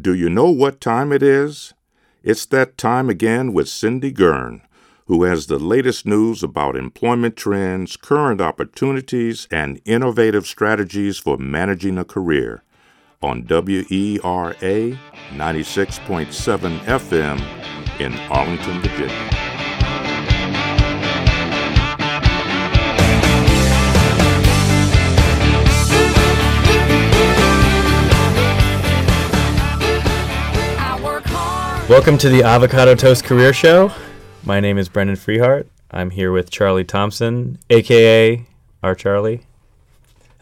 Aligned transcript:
Do 0.00 0.14
you 0.14 0.30
know 0.30 0.48
what 0.48 0.80
time 0.80 1.12
it 1.12 1.24
is? 1.24 1.74
It's 2.22 2.46
that 2.46 2.78
time 2.78 3.10
again 3.10 3.52
with 3.52 3.68
Cindy 3.68 4.12
Gurn, 4.12 4.62
who 5.06 5.24
has 5.24 5.46
the 5.48 5.58
latest 5.58 6.06
news 6.06 6.44
about 6.44 6.76
employment 6.76 7.36
trends, 7.36 7.96
current 7.96 8.40
opportunities, 8.40 9.48
and 9.50 9.80
innovative 9.84 10.46
strategies 10.46 11.18
for 11.18 11.36
managing 11.36 11.98
a 11.98 12.04
career 12.04 12.62
on 13.20 13.44
WERA 13.44 14.96
96.7 15.32 16.78
FM 16.78 18.00
in 18.00 18.14
Arlington, 18.30 18.80
Virginia. 18.80 19.47
Welcome 31.88 32.18
to 32.18 32.28
the 32.28 32.42
Avocado 32.42 32.94
Toast 32.94 33.24
Career 33.24 33.54
Show. 33.54 33.90
My 34.44 34.60
name 34.60 34.76
is 34.76 34.90
Brendan 34.90 35.16
Freehart. 35.16 35.68
I'm 35.90 36.10
here 36.10 36.30
with 36.30 36.50
Charlie 36.50 36.84
Thompson, 36.84 37.58
aka 37.70 38.44
R 38.82 38.94
Charlie. 38.94 39.46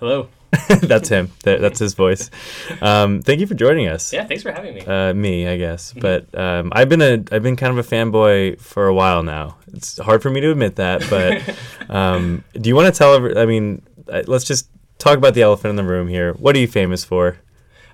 Hello. 0.01 0.29
that's 0.83 1.09
him. 1.09 1.31
That's 1.45 1.79
his 1.79 1.95
voice. 1.95 2.33
Um, 2.81 3.23
thank 3.23 3.39
you 3.39 3.47
for 3.47 3.55
joining 3.55 3.87
us. 3.87 4.13
Yeah, 4.13 4.25
thanks 4.25 4.43
for 4.43 4.51
having 4.51 4.75
me. 4.75 4.81
Uh, 4.81 5.15
me, 5.15 5.47
I 5.47 5.57
guess. 5.57 5.93
But 5.93 6.37
um, 6.37 6.73
I've 6.75 6.89
been 6.89 7.01
a 7.01 7.23
I've 7.31 7.45
been 7.45 7.55
kind 7.55 7.79
of 7.79 7.79
a 7.79 7.89
fanboy 7.89 8.61
for 8.61 8.89
a 8.89 8.95
while 8.95 9.23
now. 9.23 9.57
It's 9.73 9.99
hard 9.99 10.23
for 10.23 10.31
me 10.31 10.41
to 10.41 10.51
admit 10.51 10.75
that, 10.77 11.09
but 11.09 11.57
um, 11.95 12.43
do 12.55 12.69
you 12.69 12.75
want 12.75 12.93
to 12.93 12.99
tell? 12.99 13.15
Every, 13.15 13.39
I 13.39 13.47
mean, 13.47 13.83
let's 14.27 14.45
just 14.45 14.69
talk 14.99 15.17
about 15.17 15.35
the 15.35 15.43
elephant 15.43 15.71
in 15.71 15.77
the 15.77 15.85
room 15.85 16.09
here. 16.09 16.33
What 16.33 16.57
are 16.57 16.59
you 16.59 16.67
famous 16.67 17.05
for? 17.05 17.37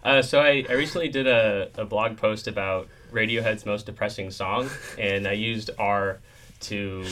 Uh, 0.03 0.23
so 0.23 0.41
I, 0.41 0.65
I 0.71 0.73
recently 0.73 1.09
did 1.09 1.27
a, 1.27 1.69
a 1.77 1.85
blog 1.85 2.17
post 2.17 2.49
about 2.49 2.89
Radiohead's 3.13 3.67
most 3.67 3.87
depressing 3.87 4.31
song, 4.31 4.69
and 4.99 5.27
I 5.27 5.33
used 5.33 5.71
R 5.79 6.21
to 6.61 7.05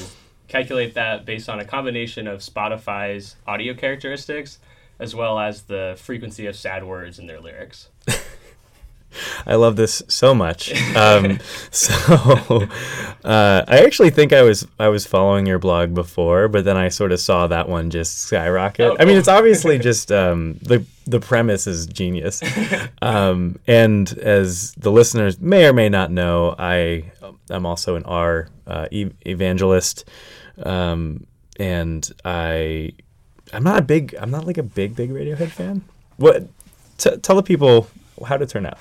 calculate 0.48 0.94
that 0.94 1.24
based 1.24 1.48
on 1.48 1.60
a 1.60 1.64
combination 1.64 2.26
of 2.26 2.40
Spotify's 2.40 3.36
audio 3.46 3.74
characteristics 3.74 4.58
as 5.00 5.14
well 5.14 5.38
as 5.40 5.62
the 5.62 5.96
frequency 5.98 6.46
of 6.46 6.54
sad 6.54 6.84
words 6.84 7.18
in 7.18 7.26
their 7.26 7.40
lyrics. 7.40 7.88
I 9.46 9.56
love 9.56 9.76
this 9.76 10.02
so 10.08 10.34
much. 10.34 10.72
Um, 10.94 11.38
so 11.70 12.68
uh, 13.24 13.64
I 13.66 13.84
actually 13.84 14.10
think 14.10 14.32
I 14.32 14.42
was 14.42 14.66
I 14.78 14.88
was 14.88 15.06
following 15.06 15.46
your 15.46 15.58
blog 15.58 15.94
before, 15.94 16.48
but 16.48 16.64
then 16.64 16.76
I 16.76 16.88
sort 16.88 17.12
of 17.12 17.20
saw 17.20 17.46
that 17.46 17.68
one 17.68 17.90
just 17.90 18.18
skyrocket. 18.18 18.92
Oh, 18.92 18.96
I 18.98 19.04
mean, 19.04 19.16
it's 19.16 19.28
obviously 19.28 19.78
just 19.90 20.12
um, 20.12 20.58
the 20.62 20.84
the 21.06 21.20
premise 21.20 21.66
is 21.66 21.86
genius, 21.86 22.42
um, 23.02 23.58
and 23.66 24.10
as 24.18 24.72
the 24.72 24.92
listeners 24.92 25.40
may 25.40 25.66
or 25.66 25.72
may 25.72 25.88
not 25.88 26.10
know, 26.10 26.54
I 26.58 27.10
am 27.50 27.66
also 27.66 27.96
an 27.96 28.04
R 28.04 28.48
uh, 28.66 28.86
evangelist, 28.92 30.08
um, 30.62 31.26
and 31.58 32.10
I 32.24 32.92
I'm 33.52 33.64
not 33.64 33.78
a 33.78 33.82
big 33.82 34.14
I'm 34.20 34.30
not 34.30 34.46
like 34.46 34.58
a 34.58 34.62
big 34.62 34.94
big 34.94 35.10
Radiohead 35.10 35.50
fan. 35.50 35.82
What 36.16 36.48
t- 36.98 37.16
tell 37.16 37.36
the 37.36 37.42
people 37.42 37.88
how 38.26 38.36
to 38.36 38.46
turn 38.46 38.66
out 38.66 38.78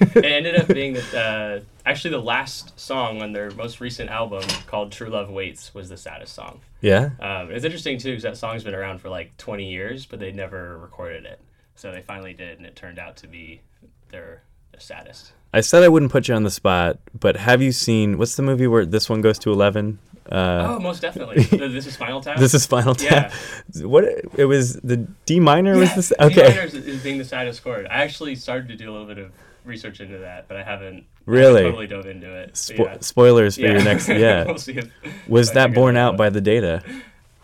it 0.00 0.24
ended 0.24 0.56
up 0.56 0.68
being 0.68 0.96
uh, 0.96 1.60
actually 1.84 2.10
the 2.10 2.20
last 2.20 2.78
song 2.78 3.22
on 3.22 3.32
their 3.32 3.50
most 3.52 3.80
recent 3.80 4.10
album 4.10 4.42
called 4.66 4.92
True 4.92 5.08
Love 5.08 5.30
Waits 5.30 5.74
was 5.74 5.88
the 5.88 5.96
saddest 5.96 6.34
song. 6.34 6.60
Yeah. 6.80 7.10
Um, 7.20 7.50
it's 7.50 7.64
interesting 7.64 7.98
too 7.98 8.10
because 8.10 8.22
that 8.22 8.36
song's 8.36 8.64
been 8.64 8.74
around 8.74 9.00
for 9.00 9.08
like 9.08 9.36
20 9.36 9.70
years, 9.70 10.06
but 10.06 10.18
they 10.18 10.32
never 10.32 10.78
recorded 10.78 11.24
it. 11.24 11.40
So 11.74 11.92
they 11.92 12.02
finally 12.02 12.34
did, 12.34 12.58
and 12.58 12.66
it 12.66 12.76
turned 12.76 12.98
out 12.98 13.16
to 13.18 13.26
be 13.26 13.62
their, 14.10 14.42
their 14.72 14.80
saddest. 14.80 15.32
I 15.52 15.62
said 15.62 15.82
I 15.82 15.88
wouldn't 15.88 16.12
put 16.12 16.28
you 16.28 16.34
on 16.34 16.44
the 16.44 16.50
spot, 16.50 16.98
but 17.18 17.36
have 17.36 17.62
you 17.62 17.72
seen 17.72 18.18
what's 18.18 18.36
the 18.36 18.42
movie 18.42 18.66
where 18.66 18.86
this 18.86 19.08
one 19.08 19.20
goes 19.20 19.38
to 19.40 19.52
11? 19.52 19.98
Uh, 20.30 20.76
oh, 20.76 20.80
most 20.80 21.02
definitely. 21.02 21.42
this 21.68 21.86
is 21.86 21.94
Spinal 21.94 22.20
Tap. 22.20 22.38
This 22.38 22.54
is 22.54 22.62
Spinal 22.62 22.94
Tap. 22.94 23.32
Yeah. 23.74 23.86
What 23.86 24.04
it 24.36 24.44
was 24.46 24.74
the 24.74 24.96
D 25.26 25.40
minor 25.40 25.74
yeah, 25.74 25.80
was 25.80 25.94
this? 25.94 26.12
Okay. 26.20 26.34
D 26.34 26.42
minor 26.42 26.62
is, 26.62 26.74
is 26.74 27.02
being 27.02 27.18
the 27.18 27.24
saddest 27.24 27.62
chord. 27.64 27.86
I 27.86 28.02
actually 28.02 28.36
started 28.36 28.68
to 28.68 28.76
do 28.76 28.90
a 28.90 28.92
little 28.92 29.06
bit 29.06 29.18
of 29.18 29.32
research 29.64 30.00
into 30.00 30.18
that, 30.18 30.48
but 30.48 30.56
I 30.56 30.62
haven't 30.62 31.04
really 31.26 31.62
I 31.62 31.64
totally 31.64 31.86
dove 31.86 32.06
into 32.06 32.32
it. 32.34 32.54
Spo- 32.54 32.84
yeah. 32.84 32.98
Spoilers 33.00 33.56
for 33.56 33.62
your 33.62 33.82
next. 33.82 34.08
Yeah. 34.20 34.44
we'll 34.44 34.58
see 34.58 34.80
was 35.28 35.52
that 35.52 35.72
borne 35.72 35.96
out 35.96 36.16
by 36.16 36.30
the 36.30 36.40
data? 36.40 36.82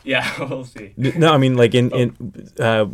Yeah, 0.06 0.44
we'll 0.48 0.64
see. 0.64 0.94
No, 0.96 1.32
I 1.32 1.38
mean, 1.38 1.56
like 1.56 1.74
in 1.74 1.90
oh. 1.92 1.98
in 1.98 2.50
uh, 2.60 2.86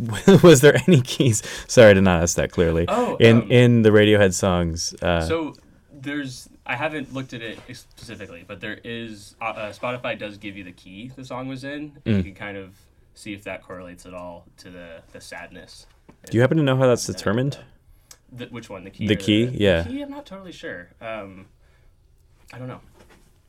was 0.43 0.61
there 0.61 0.75
any 0.87 1.01
keys? 1.01 1.43
Sorry 1.67 1.93
to 1.93 2.01
not 2.01 2.23
ask 2.23 2.35
that 2.37 2.51
clearly. 2.51 2.85
Oh, 2.87 3.15
in 3.17 3.43
um, 3.43 3.51
in 3.51 3.81
the 3.83 3.91
Radiohead 3.91 4.33
songs. 4.33 4.95
Uh, 5.01 5.21
so 5.21 5.53
there's 5.91 6.49
I 6.65 6.75
haven't 6.75 7.13
looked 7.13 7.33
at 7.33 7.41
it 7.41 7.59
specifically, 7.73 8.45
but 8.47 8.61
there 8.61 8.79
is 8.83 9.35
uh, 9.41 9.45
uh, 9.45 9.71
Spotipy 9.73 10.17
does 10.17 10.37
give 10.37 10.55
you 10.55 10.63
the 10.63 10.71
key 10.71 11.11
the 11.15 11.25
song 11.25 11.47
was 11.47 11.63
in, 11.63 11.97
and 12.05 12.15
mm. 12.15 12.17
you 12.17 12.23
can 12.23 12.35
kind 12.35 12.57
of 12.57 12.75
see 13.15 13.33
if 13.33 13.43
that 13.43 13.63
correlates 13.63 14.05
at 14.05 14.13
all 14.13 14.45
to 14.57 14.69
the 14.69 15.01
the 15.11 15.19
sadness. 15.19 15.85
Do 16.29 16.37
you 16.37 16.41
happen 16.41 16.57
to 16.57 16.63
know 16.63 16.77
how 16.77 16.87
that's 16.87 17.05
determined? 17.05 17.59
The, 18.31 18.45
which 18.45 18.69
one? 18.69 18.83
The 18.83 18.89
key. 18.89 19.07
The 19.07 19.15
key, 19.15 19.45
the, 19.45 19.57
yeah. 19.57 19.81
The 19.81 19.89
key, 19.89 20.01
I'm 20.01 20.09
not 20.09 20.25
totally 20.25 20.53
sure. 20.53 20.89
Um, 21.01 21.47
I 22.53 22.59
don't 22.59 22.67
know. 22.67 22.81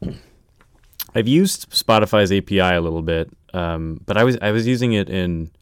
I've 1.14 1.28
used 1.28 1.72
Spotipy's 1.72 2.32
API 2.32 2.58
a 2.58 2.80
little 2.80 3.02
bit, 3.02 3.30
um, 3.52 4.00
but 4.04 4.16
I 4.16 4.24
was 4.24 4.36
I 4.42 4.50
was 4.50 4.66
using 4.66 4.92
it 4.92 5.08
in 5.08 5.52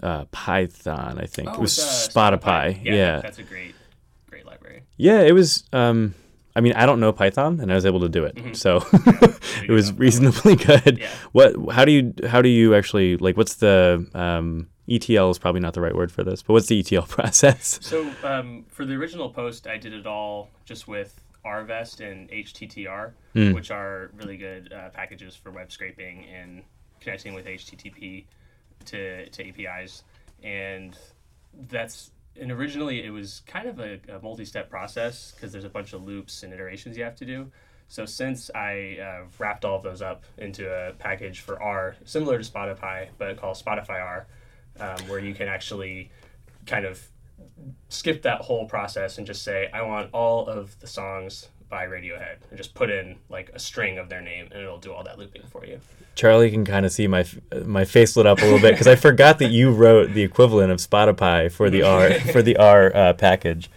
uh, 0.00 0.26
Python. 0.26 1.18
I 1.18 1.26
think 1.26 1.50
oh, 1.50 1.54
it 1.54 1.60
was 1.60 1.78
uh, 1.78 1.82
Spotify. 1.82 2.38
Spotify. 2.38 2.84
Yeah, 2.84 2.94
yeah, 2.94 3.20
that's 3.20 3.38
a 3.38 3.42
great 3.42 3.74
great 4.30 4.46
library. 4.46 4.84
Yeah, 4.96 5.22
it 5.22 5.32
was. 5.32 5.64
Um, 5.72 6.14
I 6.56 6.60
mean, 6.60 6.72
I 6.74 6.86
don't 6.86 7.00
know 7.00 7.12
Python, 7.12 7.60
and 7.60 7.72
I 7.72 7.74
was 7.74 7.84
able 7.84 8.00
to 8.00 8.08
do 8.08 8.24
it, 8.24 8.36
mm-hmm. 8.36 8.52
so 8.54 8.84
it 9.62 9.70
was 9.70 9.92
reasonably 9.92 10.56
good. 10.70 10.98
Yeah. 10.98 11.10
What? 11.32 11.54
How 11.72 11.84
do 11.84 11.92
you? 11.92 12.14
How 12.28 12.42
do 12.42 12.48
you 12.48 12.74
actually 12.74 13.16
like? 13.16 13.36
What's 13.36 13.56
the 13.56 14.06
um, 14.14 14.68
ETL 14.88 15.30
is 15.30 15.38
probably 15.38 15.60
not 15.60 15.74
the 15.74 15.80
right 15.80 15.94
word 15.94 16.12
for 16.12 16.22
this, 16.22 16.42
but 16.42 16.52
what's 16.52 16.66
the 16.66 16.78
ETL 16.78 17.02
process? 17.08 17.78
So 17.82 18.08
um, 18.22 18.64
for 18.68 18.84
the 18.84 18.94
original 18.94 19.30
post, 19.30 19.66
I 19.66 19.78
did 19.78 19.92
it 19.92 20.06
all 20.06 20.50
just 20.64 20.86
with 20.86 21.20
RVest 21.44 22.00
and 22.00 22.28
HTTR, 22.30 23.12
mm. 23.34 23.54
which 23.54 23.70
are 23.70 24.10
really 24.16 24.36
good 24.36 24.72
uh, 24.72 24.90
packages 24.90 25.34
for 25.34 25.50
web 25.50 25.70
scraping 25.70 26.24
and 26.26 26.62
connecting 27.00 27.34
with 27.34 27.46
HTTP 27.46 28.24
to, 28.86 29.28
to 29.28 29.48
APIs. 29.48 30.04
And 30.42 30.96
that's 31.68 32.10
and 32.40 32.50
originally 32.50 33.04
it 33.04 33.10
was 33.10 33.42
kind 33.46 33.68
of 33.68 33.78
a, 33.78 34.00
a 34.08 34.20
multi-step 34.22 34.68
process 34.70 35.32
because 35.32 35.52
there's 35.52 35.64
a 35.64 35.68
bunch 35.68 35.92
of 35.92 36.02
loops 36.02 36.42
and 36.42 36.52
iterations 36.52 36.96
you 36.96 37.04
have 37.04 37.16
to 37.16 37.24
do. 37.24 37.50
So 37.88 38.06
since 38.06 38.50
I 38.54 38.98
uh, 39.00 39.24
wrapped 39.38 39.64
all 39.64 39.76
of 39.76 39.82
those 39.82 40.02
up 40.02 40.24
into 40.38 40.68
a 40.68 40.92
package 40.94 41.40
for 41.40 41.62
R, 41.62 41.96
similar 42.04 42.38
to 42.38 42.44
Spotipy, 42.44 43.10
but 43.18 43.36
called 43.36 43.56
spotifyr, 43.56 44.24
um, 44.80 44.96
where 45.06 45.20
you 45.20 45.34
can 45.34 45.48
actually 45.48 46.10
kind 46.66 46.86
of 46.86 47.06
skip 47.88 48.22
that 48.22 48.40
whole 48.40 48.66
process 48.66 49.18
and 49.18 49.26
just 49.26 49.42
say, 49.42 49.68
I 49.72 49.82
want 49.82 50.10
all 50.12 50.46
of 50.48 50.78
the 50.80 50.86
songs 50.86 51.48
by 51.68 51.86
Radiohead 51.86 52.36
and 52.50 52.56
just 52.56 52.74
put 52.74 52.90
in 52.90 53.16
like 53.28 53.50
a 53.54 53.58
string 53.58 53.98
of 53.98 54.08
their 54.08 54.20
name 54.20 54.48
and 54.52 54.60
it'll 54.60 54.78
do 54.78 54.92
all 54.92 55.02
that 55.04 55.18
looping 55.18 55.42
for 55.50 55.64
you. 55.66 55.80
Charlie 56.14 56.50
can 56.50 56.64
kind 56.64 56.86
of 56.86 56.92
see 56.92 57.06
my 57.06 57.24
my 57.64 57.84
face 57.84 58.16
lit 58.16 58.26
up 58.26 58.38
a 58.38 58.44
little 58.44 58.60
bit 58.60 58.72
because 58.72 58.86
I 58.86 58.94
forgot 58.96 59.38
that 59.40 59.50
you 59.50 59.72
wrote 59.72 60.12
the 60.12 60.22
equivalent 60.22 60.70
of 60.70 60.78
Spotipy 60.78 61.50
for 61.50 61.70
the 61.70 61.82
R 61.82 62.14
for 62.32 62.42
the 62.42 62.56
R 62.56 62.94
uh, 62.94 63.12
package. 63.14 63.70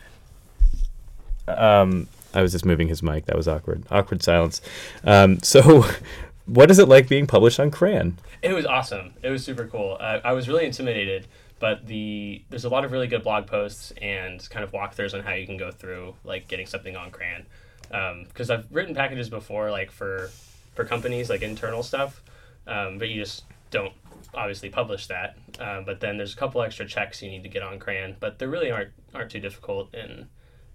Um, 1.47 2.08
I 2.34 2.42
was 2.42 2.52
just 2.52 2.66
moving 2.66 2.88
his 2.88 3.02
mic. 3.02 3.26
That 3.26 3.36
was 3.36 3.47
awkward. 3.47 3.84
Awkward 3.90 4.22
silence. 4.22 4.62
Um, 5.03 5.40
so, 5.42 5.86
what 6.46 6.70
is 6.70 6.78
it 6.78 6.88
like 6.88 7.08
being 7.08 7.26
published 7.26 7.59
on 7.59 7.72
CRAN? 7.72 8.18
It 8.42 8.53
was 8.53 8.66
awesome. 8.66 9.14
It 9.24 9.30
was 9.30 9.44
super 9.44 9.66
cool. 9.66 9.97
Uh, 10.00 10.20
I 10.24 10.34
was 10.34 10.47
really 10.47 10.66
intimidated, 10.66 11.28
but 11.59 11.88
the 11.88 12.44
there's 12.50 12.66
a 12.66 12.70
lot 12.70 12.86
of 12.86 12.92
really 12.92 13.08
good 13.08 13.24
blog 13.24 13.47
posts 13.47 13.92
and 14.02 14.47
kind 14.50 14.64
of 14.64 14.72
walkthroughs 14.72 15.14
on 15.14 15.22
how 15.22 15.34
you 15.34 15.47
can 15.47 15.58
go 15.58 15.72
through 15.72 16.16
like 16.24 16.47
getting 16.47 16.68
something 16.68 16.96
on 16.96 17.09
CRAN. 17.09 17.46
Because 17.89 18.49
um, 18.49 18.59
I've 18.59 18.72
written 18.72 18.95
packages 18.95 19.29
before, 19.29 19.72
like 19.72 19.91
for 19.91 20.29
for 20.75 20.85
companies, 20.85 21.29
like 21.29 21.41
internal 21.41 21.84
stuff, 21.84 22.22
um, 22.67 22.97
but 22.97 23.09
you 23.09 23.22
just 23.22 23.45
don't 23.72 23.93
obviously 24.34 24.69
publish 24.69 25.07
that. 25.07 25.37
Uh, 25.59 25.81
but 25.81 25.99
then 25.99 26.17
there's 26.17 26.34
a 26.34 26.37
couple 26.37 26.61
extra 26.61 26.85
checks 26.85 27.22
you 27.22 27.29
need 27.29 27.43
to 27.43 27.49
get 27.49 27.63
on 27.63 27.79
CRAN, 27.79 28.16
but 28.19 28.39
they 28.39 28.45
really 28.45 28.72
aren't 28.72 28.91
aren't 29.13 29.31
too 29.31 29.39
difficult. 29.39 29.93
And 29.93 30.28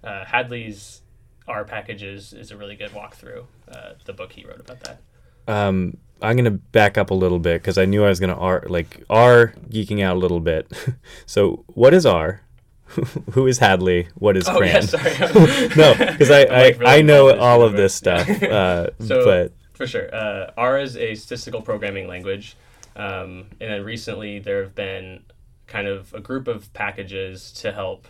uh, 0.02 0.24
Hadley's 0.24 1.02
R 1.48 1.64
packages 1.64 2.32
is 2.32 2.50
a 2.50 2.56
really 2.56 2.76
good 2.76 2.90
walkthrough. 2.90 3.44
Uh, 3.70 3.92
the 4.04 4.12
book 4.12 4.32
he 4.32 4.44
wrote 4.44 4.60
about 4.60 4.80
that. 4.80 5.00
Um, 5.48 5.96
I'm 6.20 6.36
gonna 6.36 6.50
back 6.50 6.96
up 6.96 7.10
a 7.10 7.14
little 7.14 7.38
bit 7.38 7.62
because 7.62 7.78
I 7.78 7.84
knew 7.84 8.04
I 8.04 8.08
was 8.08 8.20
gonna 8.20 8.38
R 8.38 8.64
like 8.68 9.04
R 9.10 9.54
geeking 9.68 10.02
out 10.02 10.16
a 10.16 10.18
little 10.18 10.40
bit. 10.40 10.70
so 11.26 11.64
what 11.68 11.94
is 11.94 12.06
R? 12.06 12.42
Who 13.32 13.46
is 13.46 13.58
Hadley? 13.58 14.08
What 14.16 14.36
is 14.36 14.48
oh, 14.48 14.56
CRAN? 14.56 14.74
Yeah, 14.74 14.80
sorry. 14.80 15.68
no, 15.76 15.94
because 15.98 16.30
I, 16.30 16.42
I, 16.42 16.96
I 16.98 17.02
know 17.02 17.36
all 17.38 17.62
of 17.62 17.72
this 17.72 17.94
stuff. 17.94 18.28
Uh, 18.52 18.88
so 19.00 19.24
but 19.24 19.52
for 19.72 19.86
sure, 19.86 20.14
uh, 20.14 20.50
R 20.56 20.78
is 20.78 20.96
a 20.96 21.14
statistical 21.14 21.62
programming 21.62 22.06
language, 22.06 22.56
um, 22.96 23.46
and 23.60 23.70
then 23.70 23.84
recently 23.84 24.40
there 24.40 24.62
have 24.62 24.74
been 24.74 25.22
kind 25.66 25.86
of 25.86 26.12
a 26.12 26.20
group 26.20 26.48
of 26.48 26.72
packages 26.74 27.50
to 27.52 27.72
help 27.72 28.06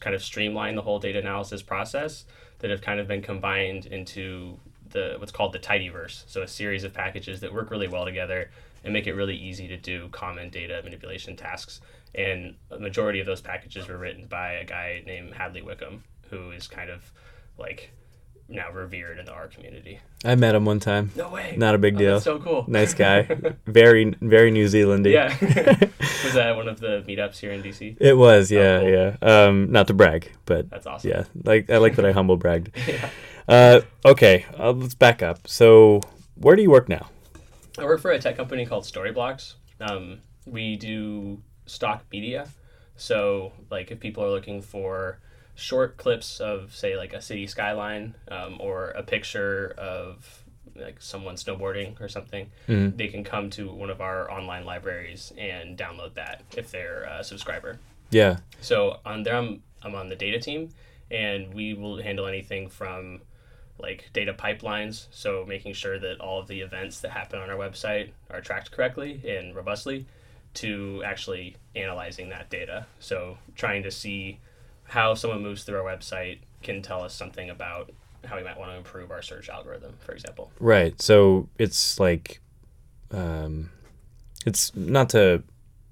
kind 0.00 0.16
of 0.16 0.22
streamline 0.22 0.74
the 0.74 0.82
whole 0.82 0.98
data 0.98 1.18
analysis 1.20 1.62
process 1.62 2.24
that 2.58 2.70
have 2.70 2.82
kind 2.82 2.98
of 2.98 3.06
been 3.06 3.22
combined 3.22 3.86
into 3.86 4.58
the 4.94 5.16
what's 5.18 5.30
called 5.32 5.52
the 5.52 5.58
tidyverse. 5.58 6.24
So 6.26 6.40
a 6.40 6.48
series 6.48 6.84
of 6.84 6.94
packages 6.94 7.40
that 7.40 7.52
work 7.52 7.70
really 7.70 7.88
well 7.88 8.06
together 8.06 8.50
and 8.82 8.92
make 8.94 9.06
it 9.06 9.12
really 9.14 9.36
easy 9.36 9.68
to 9.68 9.76
do 9.76 10.08
common 10.08 10.48
data 10.48 10.80
manipulation 10.82 11.36
tasks. 11.36 11.80
And 12.14 12.54
a 12.70 12.78
majority 12.78 13.20
of 13.20 13.26
those 13.26 13.40
packages 13.42 13.88
were 13.88 13.98
written 13.98 14.26
by 14.26 14.52
a 14.52 14.64
guy 14.64 15.02
named 15.06 15.34
Hadley 15.34 15.60
Wickham, 15.62 16.04
who 16.30 16.50
is 16.52 16.66
kind 16.68 16.88
of 16.88 17.12
like 17.58 17.90
now 18.48 18.70
revered 18.70 19.18
in 19.18 19.24
the 19.24 19.32
R 19.32 19.48
community. 19.48 19.98
I 20.24 20.34
met 20.34 20.54
him 20.54 20.64
one 20.66 20.78
time. 20.78 21.10
No 21.16 21.30
way. 21.30 21.54
Not 21.56 21.74
a 21.74 21.78
big 21.78 21.94
Oh, 21.96 21.98
deal. 21.98 22.12
that's 22.12 22.24
so 22.24 22.38
cool. 22.38 22.64
Nice 22.68 22.92
guy. 22.94 23.22
very, 23.66 24.14
very 24.20 24.50
New 24.50 24.66
Zealandy. 24.66 25.12
Yeah. 25.12 25.28
was 26.24 26.34
that 26.34 26.54
one 26.54 26.68
of 26.68 26.78
the 26.78 27.02
meetups 27.08 27.38
here 27.38 27.52
in 27.52 27.62
DC? 27.62 27.96
It 28.00 28.16
was, 28.16 28.50
yeah, 28.52 28.80
cool. 28.80 28.90
yeah. 28.90 29.16
Um, 29.22 29.72
not 29.72 29.86
to 29.88 29.94
brag, 29.94 30.30
but 30.44 30.68
That's 30.70 30.86
awesome. 30.86 31.10
yeah, 31.10 31.24
like 31.42 31.70
I 31.70 31.78
like 31.78 31.96
that 31.96 32.04
I 32.06 32.12
humble 32.12 32.36
bragged. 32.36 32.70
Yeah. 32.86 33.08
Uh, 33.48 33.80
okay, 34.04 34.46
uh, 34.58 34.72
let's 34.72 34.94
back 34.94 35.22
up. 35.22 35.46
So, 35.46 36.00
where 36.36 36.56
do 36.56 36.62
you 36.62 36.70
work 36.70 36.88
now? 36.88 37.10
I 37.78 37.84
work 37.84 38.00
for 38.00 38.10
a 38.10 38.18
tech 38.18 38.36
company 38.36 38.64
called 38.66 38.84
Storyblocks. 38.84 39.54
Um, 39.80 40.20
we 40.46 40.76
do 40.76 41.42
stock 41.66 42.04
media. 42.12 42.48
So, 42.96 43.52
like, 43.70 43.90
if 43.90 44.00
people 44.00 44.24
are 44.24 44.30
looking 44.30 44.62
for 44.62 45.18
short 45.56 45.96
clips 45.96 46.40
of, 46.40 46.74
say, 46.74 46.96
like 46.96 47.12
a 47.12 47.20
city 47.20 47.46
skyline 47.46 48.14
um, 48.30 48.56
or 48.60 48.90
a 48.90 49.02
picture 49.02 49.74
of 49.78 50.40
like 50.76 51.00
someone 51.00 51.36
snowboarding 51.36 52.00
or 52.00 52.08
something, 52.08 52.50
they 52.96 53.06
can 53.06 53.22
come 53.22 53.48
to 53.50 53.68
one 53.70 53.90
of 53.90 54.00
our 54.00 54.28
online 54.30 54.64
libraries 54.64 55.32
and 55.38 55.78
download 55.78 56.14
that 56.14 56.42
if 56.56 56.70
they're 56.72 57.04
a 57.04 57.22
subscriber. 57.22 57.78
Yeah, 58.10 58.38
So 58.60 58.98
on 59.04 59.22
there, 59.22 59.36
I'm 59.36 59.62
I'm 59.82 59.94
on 59.94 60.08
the 60.08 60.16
data 60.16 60.40
team, 60.40 60.70
and 61.10 61.52
we 61.54 61.74
will 61.74 62.02
handle 62.02 62.26
anything 62.26 62.68
from 62.68 63.20
like 63.78 64.10
data 64.12 64.32
pipelines, 64.32 65.06
so 65.10 65.44
making 65.46 65.74
sure 65.74 65.98
that 65.98 66.20
all 66.20 66.40
of 66.40 66.46
the 66.46 66.60
events 66.60 67.00
that 67.00 67.10
happen 67.10 67.40
on 67.40 67.50
our 67.50 67.56
website 67.56 68.10
are 68.30 68.40
tracked 68.40 68.70
correctly 68.70 69.20
and 69.26 69.54
robustly, 69.54 70.06
to 70.54 71.02
actually 71.04 71.56
analyzing 71.74 72.28
that 72.28 72.48
data. 72.48 72.86
So 73.00 73.38
trying 73.56 73.82
to 73.82 73.90
see 73.90 74.38
how 74.84 75.14
someone 75.14 75.42
moves 75.42 75.64
through 75.64 75.78
our 75.78 75.96
website 75.96 76.38
can 76.62 76.82
tell 76.82 77.02
us 77.02 77.14
something 77.14 77.50
about 77.50 77.92
how 78.24 78.36
we 78.36 78.44
might 78.44 78.58
want 78.58 78.70
to 78.70 78.76
improve 78.76 79.10
our 79.10 79.22
search 79.22 79.48
algorithm, 79.48 79.94
for 80.00 80.12
example. 80.12 80.50
right. 80.60 81.00
So 81.00 81.48
it's 81.58 81.98
like, 82.00 82.40
um, 83.10 83.70
it's 84.46 84.74
not 84.74 85.10
to 85.10 85.42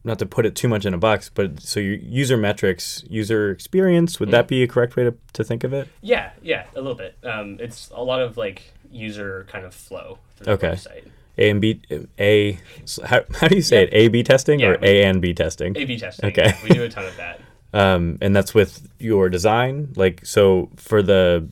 not 0.05 0.19
to 0.19 0.27
put 0.27 0.45
it 0.47 0.55
too 0.57 0.69
much 0.69 0.85
in 0.85 0.95
a 0.95 0.99
box, 0.99 1.31
but 1.33 1.61
so 1.63 1.79
your 1.81 1.95
user 1.95 2.37
metrics, 2.37 3.05
user 3.09 3.51
experience, 3.51 4.19
would 4.19 4.31
that 4.33 4.49
be 4.49 4.63
a 4.63 4.67
correct 4.69 4.97
way 4.97 5.05
to, 5.05 5.15
to 5.35 5.45
think 5.45 5.63
of 5.65 5.73
it? 5.73 5.89
Yeah, 6.01 6.31
yeah, 6.43 6.65
a 6.75 6.81
little 6.81 6.97
bit. 6.97 7.17
Um, 7.23 7.57
it's 7.61 7.91
a 7.95 8.03
lot 8.03 8.21
of 8.21 8.37
like 8.37 8.73
user 8.91 9.47
kind 9.49 9.65
of 9.65 9.75
flow 9.75 10.19
through 10.37 10.55
Okay. 10.55 10.71
the 10.71 10.77
website. 10.77 11.05
A 11.39 11.49
and 11.51 11.61
B, 11.63 11.81
A. 12.19 12.59
How, 13.07 13.23
how 13.41 13.49
do 13.49 13.57
you 13.57 13.63
say 13.63 13.77
Yeah. 13.83 13.83
it? 13.85 13.95
A 13.95 14.09
B 14.09 14.23
testing 14.23 14.61
Yeah, 14.61 14.69
or 14.69 14.79
we- 14.79 14.89
A 14.89 15.05
and 15.05 15.23
B 15.23 15.33
testing? 15.33 15.75
A/B 15.77 15.99
testing. 15.99 16.29
Okay. 16.31 16.53
we 16.63 16.71
do 16.71 16.83
a 16.85 16.89
ton 16.91 17.07
of 17.07 17.17
that. 17.17 17.41
um, 17.73 18.19
and 18.21 18.37
that's 18.37 18.53
with 18.55 18.87
your 18.99 19.31
design. 19.31 19.93
Like 19.97 20.27
so 20.27 20.69
for 20.77 21.01
the 21.03 21.49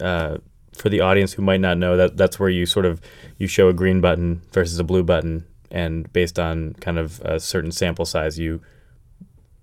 uh, 0.00 0.36
for 0.74 0.90
the 0.90 1.00
audience 1.00 1.32
who 1.32 1.42
might 1.42 1.60
not 1.60 1.76
know 1.78 1.96
that 1.96 2.16
that's 2.16 2.38
where 2.38 2.50
you 2.50 2.66
sort 2.66 2.84
of 2.86 3.00
you 3.38 3.46
show 3.48 3.68
a 3.68 3.72
green 3.72 4.00
button 4.00 4.42
versus 4.52 4.78
a 4.78 4.84
blue 4.84 5.02
button, 5.02 5.44
and 5.70 6.12
based 6.12 6.38
on 6.38 6.74
kind 6.74 6.98
of 6.98 7.20
a 7.20 7.40
certain 7.40 7.72
sample 7.72 8.04
size, 8.04 8.38
you 8.38 8.60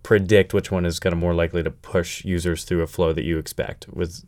predict 0.03 0.53
which 0.53 0.69
one 0.71 0.85
is 0.85 0.99
kind 0.99 1.13
of 1.13 1.19
more 1.19 1.33
likely 1.33 1.63
to 1.63 1.71
push 1.71 2.25
users 2.25 2.65
through 2.65 2.81
a 2.81 2.87
flow 2.87 3.13
that 3.13 3.23
you 3.23 3.37
expect. 3.37 3.87
With 3.87 4.25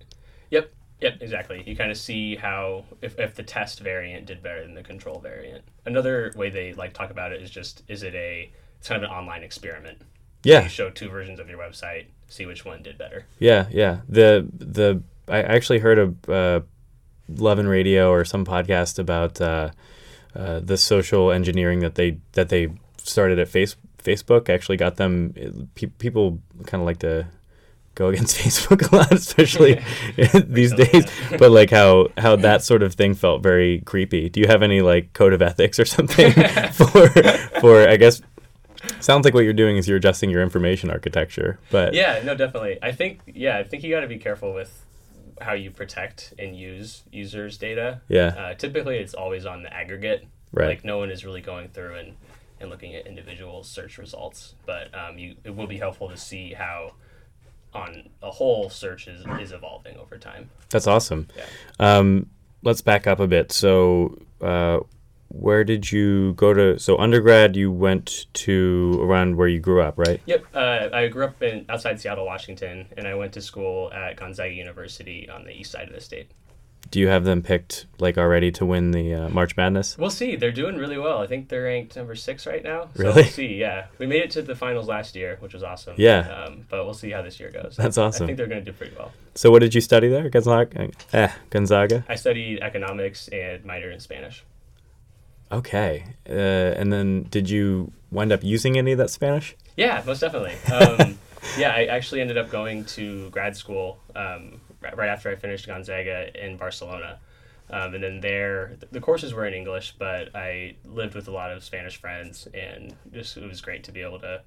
Yep, 0.49 0.71
yep, 1.01 1.17
exactly. 1.21 1.63
You 1.65 1.75
kind 1.75 1.91
of 1.91 1.97
see 1.97 2.35
how 2.35 2.85
if, 3.01 3.19
if 3.19 3.35
the 3.35 3.43
test 3.43 3.81
variant 3.81 4.25
did 4.25 4.41
better 4.41 4.61
than 4.63 4.73
the 4.73 4.83
control 4.83 5.19
variant. 5.19 5.63
Another 5.85 6.31
way 6.35 6.49
they 6.49 6.73
like 6.73 6.93
talk 6.93 7.11
about 7.11 7.31
it 7.31 7.41
is 7.41 7.51
just 7.51 7.83
is 7.87 8.03
it 8.03 8.15
a 8.15 8.51
it's 8.79 8.87
kind 8.87 9.03
of 9.03 9.09
an 9.09 9.15
online 9.15 9.43
experiment. 9.43 10.01
yeah, 10.43 10.63
You 10.63 10.69
show 10.69 10.89
two 10.89 11.09
versions 11.09 11.39
of 11.39 11.49
your 11.49 11.57
website, 11.57 12.05
see 12.27 12.45
which 12.45 12.65
one 12.65 12.83
did 12.83 12.97
better. 12.97 13.25
Yeah, 13.39 13.67
yeah. 13.71 14.01
The 14.07 14.47
the 14.53 15.03
I 15.27 15.41
actually 15.41 15.79
heard 15.79 15.99
a 16.27 16.31
uh, 16.31 16.59
Love 17.27 17.59
and 17.59 17.67
Radio 17.67 18.11
or 18.11 18.23
some 18.23 18.45
podcast 18.45 18.99
about 18.99 19.41
uh, 19.41 19.71
uh, 20.35 20.59
the 20.59 20.77
social 20.77 21.31
engineering 21.31 21.79
that 21.79 21.95
they 21.95 22.17
that 22.33 22.49
they 22.49 22.69
started 22.97 23.39
at 23.39 23.47
face 23.47 23.75
Facebook. 24.03 24.49
Actually, 24.49 24.77
got 24.77 24.97
them. 24.97 25.33
Pe- 25.75 25.87
people 25.87 26.39
kind 26.65 26.81
of 26.81 26.85
like 26.85 26.99
to 26.99 27.27
go 27.95 28.07
against 28.11 28.37
Facebook 28.43 28.91
a 28.91 28.95
lot, 28.95 29.11
especially 29.11 29.81
these 30.45 30.73
days. 30.73 31.05
But 31.39 31.51
like 31.51 31.69
how 31.71 32.09
how 32.17 32.35
that 32.37 32.63
sort 32.63 32.83
of 32.83 32.93
thing 32.95 33.15
felt 33.15 33.41
very 33.41 33.81
creepy. 33.81 34.29
Do 34.29 34.39
you 34.39 34.47
have 34.47 34.61
any 34.63 34.81
like 34.81 35.13
code 35.13 35.33
of 35.33 35.41
ethics 35.41 35.79
or 35.79 35.85
something 35.85 36.31
for 36.73 37.07
for 37.61 37.87
I 37.87 37.97
guess. 37.97 38.21
Sounds 38.99 39.25
like 39.25 39.33
what 39.33 39.43
you're 39.43 39.53
doing 39.53 39.77
is 39.77 39.87
you're 39.87 39.97
adjusting 39.97 40.29
your 40.29 40.43
information 40.43 40.91
architecture, 40.91 41.57
but 41.71 41.95
Yeah, 41.95 42.21
no, 42.23 42.35
definitely. 42.35 42.77
I 42.83 42.91
think 42.91 43.19
yeah, 43.25 43.57
I 43.57 43.63
think 43.63 43.83
you 43.83 43.89
got 43.89 44.01
to 44.01 44.07
be 44.07 44.19
careful 44.19 44.53
with 44.53 44.84
how 45.41 45.53
you 45.53 45.71
protect 45.71 46.33
and 46.39 46.57
use 46.57 47.03
users' 47.11 47.57
data. 47.57 48.01
Yeah. 48.07 48.27
Uh, 48.27 48.53
typically, 48.53 48.97
it's 48.97 49.13
always 49.13 49.45
on 49.45 49.63
the 49.63 49.73
aggregate. 49.73 50.25
Right. 50.51 50.67
Like 50.69 50.85
no 50.85 50.97
one 50.97 51.11
is 51.11 51.25
really 51.25 51.41
going 51.41 51.69
through 51.69 51.95
and, 51.95 52.15
and 52.59 52.69
looking 52.69 52.95
at 52.95 53.07
individual 53.07 53.63
search 53.63 53.97
results, 53.97 54.55
but 54.65 54.93
um, 54.95 55.17
you 55.17 55.35
it 55.43 55.55
will 55.55 55.67
be 55.67 55.77
helpful 55.77 56.09
to 56.09 56.17
see 56.17 56.53
how 56.53 56.93
on 57.73 58.09
a 58.23 58.31
whole 58.31 58.69
search 58.69 59.07
is, 59.07 59.25
is 59.41 59.51
evolving 59.51 59.97
over 59.97 60.17
time. 60.17 60.49
That's 60.69 60.87
awesome. 60.87 61.27
Yeah. 61.35 61.97
Um, 61.97 62.29
let's 62.63 62.81
back 62.81 63.05
up 63.05 63.19
a 63.19 63.27
bit. 63.27 63.51
So, 63.51 64.17
uh, 64.41 64.79
where 65.39 65.63
did 65.63 65.91
you 65.91 66.33
go 66.33 66.53
to? 66.53 66.79
So, 66.79 66.97
undergrad, 66.97 67.55
you 67.55 67.71
went 67.71 68.25
to 68.45 68.99
around 69.01 69.35
where 69.35 69.47
you 69.47 69.59
grew 69.59 69.81
up, 69.81 69.97
right? 69.97 70.21
Yep. 70.25 70.45
Uh, 70.53 70.89
I 70.93 71.07
grew 71.07 71.25
up 71.25 71.41
in 71.43 71.65
outside 71.69 71.99
Seattle, 71.99 72.25
Washington, 72.25 72.87
and 72.97 73.07
I 73.07 73.15
went 73.15 73.33
to 73.33 73.41
school 73.41 73.91
at 73.93 74.15
Gonzaga 74.17 74.53
University 74.53 75.29
on 75.29 75.43
the 75.43 75.51
east 75.51 75.71
side 75.71 75.87
of 75.87 75.93
the 75.93 76.01
state. 76.01 76.31
Do 76.91 76.99
you 76.99 77.07
have 77.07 77.23
them 77.25 77.41
picked 77.41 77.87
like 77.97 78.15
already 78.17 78.51
to 78.51 78.65
win 78.65 78.91
the 78.91 79.11
uh, 79.15 79.29
March 79.29 79.57
Madness? 79.57 79.97
We'll 79.97 80.11
see. 80.11 80.35
They're 80.35 80.51
doing 80.51 80.77
really 80.77 80.99
well. 80.99 81.17
I 81.17 81.25
think 81.25 81.49
they're 81.49 81.63
ranked 81.63 81.95
number 81.95 82.13
six 82.13 82.45
right 82.45 82.63
now. 82.63 82.89
So 82.95 83.03
Really? 83.03 83.15
we'll 83.23 83.23
see. 83.31 83.55
Yeah, 83.55 83.87
we 83.97 84.05
made 84.05 84.21
it 84.21 84.29
to 84.31 84.43
the 84.43 84.55
finals 84.55 84.87
last 84.87 85.15
year, 85.15 85.37
which 85.39 85.55
was 85.55 85.63
awesome. 85.63 85.95
Yeah. 85.97 86.19
Um, 86.45 86.65
but 86.69 86.85
we'll 86.85 86.93
see 86.93 87.09
how 87.09 87.23
this 87.23 87.39
year 87.39 87.49
goes. 87.49 87.75
That's 87.75 87.97
awesome. 87.97 88.25
I 88.25 88.27
think 88.27 88.37
they're 88.37 88.45
going 88.47 88.63
to 88.63 88.71
do 88.71 88.77
pretty 88.77 88.95
well. 88.95 89.11
So, 89.33 89.49
what 89.49 89.59
did 89.59 89.73
you 89.73 89.81
study 89.81 90.09
there, 90.09 90.29
Gonzaga? 90.29 90.89
Eh, 91.11 91.31
Gonzaga. 91.49 92.05
I 92.07 92.15
studied 92.15 92.59
economics 92.61 93.29
and 93.29 93.63
minored 93.63 93.91
in 93.93 93.99
Spanish. 93.99 94.45
Okay. 95.51 96.03
Uh, 96.27 96.31
and 96.33 96.91
then, 96.91 97.23
did 97.29 97.49
you 97.49 97.91
wind 98.11 98.31
up 98.31 98.43
using 98.43 98.77
any 98.77 98.91
of 98.93 98.97
that 98.97 99.09
Spanish? 99.09 99.55
Yeah, 99.77 100.01
most 100.05 100.19
definitely. 100.19 100.55
Um, 100.71 101.17
yeah, 101.57 101.71
I 101.73 101.85
actually 101.85 102.21
ended 102.21 102.37
up 102.37 102.49
going 102.49 102.85
to 102.85 103.29
grad 103.29 103.55
school 103.55 103.99
um, 104.15 104.59
right 104.81 105.09
after 105.09 105.29
I 105.29 105.35
finished 105.35 105.67
Gonzaga 105.67 106.29
in 106.43 106.57
Barcelona. 106.57 107.19
Um, 107.69 107.95
and 107.95 108.03
then 108.03 108.21
there, 108.21 108.77
the 108.91 108.99
courses 109.01 109.33
were 109.33 109.45
in 109.45 109.53
English, 109.53 109.95
but 109.97 110.35
I 110.35 110.75
lived 110.85 111.15
with 111.15 111.27
a 111.27 111.31
lot 111.31 111.51
of 111.51 111.63
Spanish 111.63 111.97
friends, 111.97 112.47
and 112.53 112.95
just 113.11 113.37
it 113.37 113.47
was 113.47 113.59
great 113.61 113.83
to 113.85 113.91
be 113.91 114.01
able 114.01 114.19
to 114.19 114.41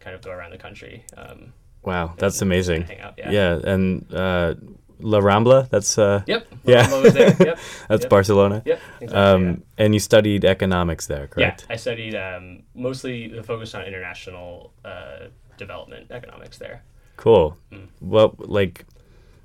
kind 0.00 0.16
of 0.16 0.22
go 0.22 0.30
around 0.30 0.52
the 0.52 0.58
country. 0.58 1.04
Um, 1.16 1.52
Wow, 1.84 2.14
that's 2.16 2.40
and 2.40 2.48
amazing. 2.48 2.82
hang 2.82 3.00
out, 3.00 3.14
yeah. 3.18 3.30
Yeah, 3.30 3.58
and 3.64 4.06
uh, 4.14 4.54
La 5.02 5.20
Rambla. 5.20 5.68
That's 5.68 5.98
uh, 5.98 6.22
Yep. 6.26 6.46
Yeah. 6.64 7.02
Was 7.02 7.12
there. 7.14 7.36
Yep. 7.38 7.58
that's 7.88 8.02
Yep. 8.02 8.10
Barcelona. 8.10 8.62
Yep. 8.64 8.80
Exactly, 9.00 9.18
Um, 9.18 9.44
yeah. 9.46 9.56
And 9.84 9.94
you 9.94 10.00
studied 10.00 10.44
economics 10.44 11.06
there, 11.06 11.26
correct? 11.26 11.66
Yeah, 11.68 11.74
I 11.74 11.76
studied 11.76 12.14
um, 12.14 12.62
mostly 12.74 13.28
the 13.28 13.42
focus 13.42 13.74
on 13.74 13.84
international 13.84 14.72
uh, 14.84 15.26
development 15.58 16.10
economics 16.10 16.58
there. 16.58 16.82
Cool. 17.16 17.56
Mm. 17.70 17.88
Well, 18.00 18.34
like, 18.38 18.84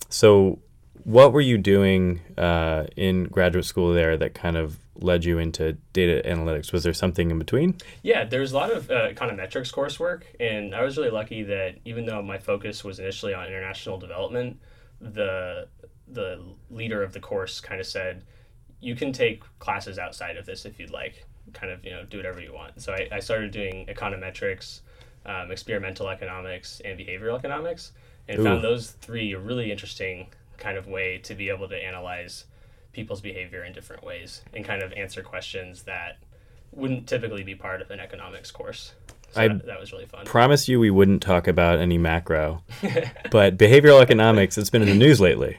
so 0.10 0.60
what 1.04 1.34
were 1.34 1.42
you 1.42 1.58
doing 1.58 2.22
uh, 2.38 2.86
in 2.96 3.26
graduate 3.26 3.66
school 3.66 3.94
there 3.94 4.18
that 4.18 4.34
kind 4.34 4.58
of 4.58 4.78
led 5.00 5.24
you 5.24 5.38
into 5.38 5.74
data 5.94 6.28
analytics? 6.28 6.74
Was 6.74 6.84
there 6.84 6.94
something 6.94 7.30
in 7.32 7.38
between? 7.40 7.76
Yeah, 8.04 8.24
there's 8.26 8.52
a 8.52 8.56
lot 8.58 8.72
of 8.72 8.90
uh, 8.90 9.10
econometrics 9.10 9.72
coursework, 9.74 10.24
and 10.40 10.74
I 10.74 10.84
was 10.84 10.98
really 10.98 11.12
lucky 11.12 11.44
that 11.44 11.76
even 11.86 12.06
though 12.06 12.22
my 12.22 12.38
focus 12.40 12.84
was 12.84 13.00
initially 13.00 13.34
on 13.34 13.46
international 13.48 13.98
development, 14.00 14.60
the 15.02 15.68
the 16.08 16.42
leader 16.70 17.04
of 17.04 17.14
the 17.14 17.20
course 17.20 17.60
kind 17.60 17.80
of 17.80 17.88
said, 17.88 18.24
"You 18.80 18.96
can 18.96 19.12
take 19.12 19.44
classes 19.60 20.00
outside 20.00 20.38
of 20.38 20.46
this 20.46 20.66
if 20.66 20.80
you'd 20.80 20.92
like. 20.92 21.26
Kind 21.54 21.72
of, 21.72 21.84
you 21.86 21.92
know, 21.92 22.04
do 22.04 22.18
whatever 22.18 22.42
you 22.42 22.54
want." 22.54 22.82
So 22.82 22.94
I, 22.94 23.08
I 23.12 23.20
started 23.20 23.52
doing 23.52 23.86
econometrics, 23.88 24.82
um, 25.26 25.52
experimental 25.52 26.10
economics, 26.10 26.82
and 26.84 27.00
behavioral 27.00 27.38
economics, 27.38 27.92
and 28.28 28.40
Ooh. 28.40 28.44
found 28.44 28.64
those 28.64 28.92
three 28.92 29.34
a 29.34 29.40
really 29.40 29.72
interesting 29.72 30.28
kind 30.58 30.78
of 30.78 30.88
way 30.88 31.18
to 31.20 31.36
be 31.36 31.50
able 31.50 31.70
to 31.70 31.76
analyze 31.76 32.46
people's 32.92 33.22
behavior 33.22 33.64
in 33.64 33.74
different 33.74 34.04
ways 34.04 34.42
and 34.54 34.66
kind 34.66 34.82
of 34.82 34.92
answer 34.94 35.22
questions 35.22 35.84
that 35.84 36.18
wouldn't 36.72 37.08
typically 37.08 37.44
be 37.44 37.54
part 37.54 37.82
of 37.82 37.92
an 37.92 38.00
economics 38.00 38.50
course. 38.52 38.94
So 39.38 39.42
I 39.44 39.48
that, 39.48 39.66
that 39.66 39.80
was 39.80 39.92
really 39.92 40.06
fun. 40.06 40.26
Promise 40.26 40.68
you 40.68 40.80
we 40.80 40.90
wouldn't 40.92 41.22
talk 41.22 41.48
about 41.48 41.80
any 41.80 41.98
macro, 41.98 42.62
but 43.32 43.58
behavioral 43.58 44.02
economics. 44.02 44.58
It's 44.58 44.70
been 44.70 44.82
in 44.82 44.90
the 44.90 44.96
news 44.96 45.20
lately. 45.22 45.58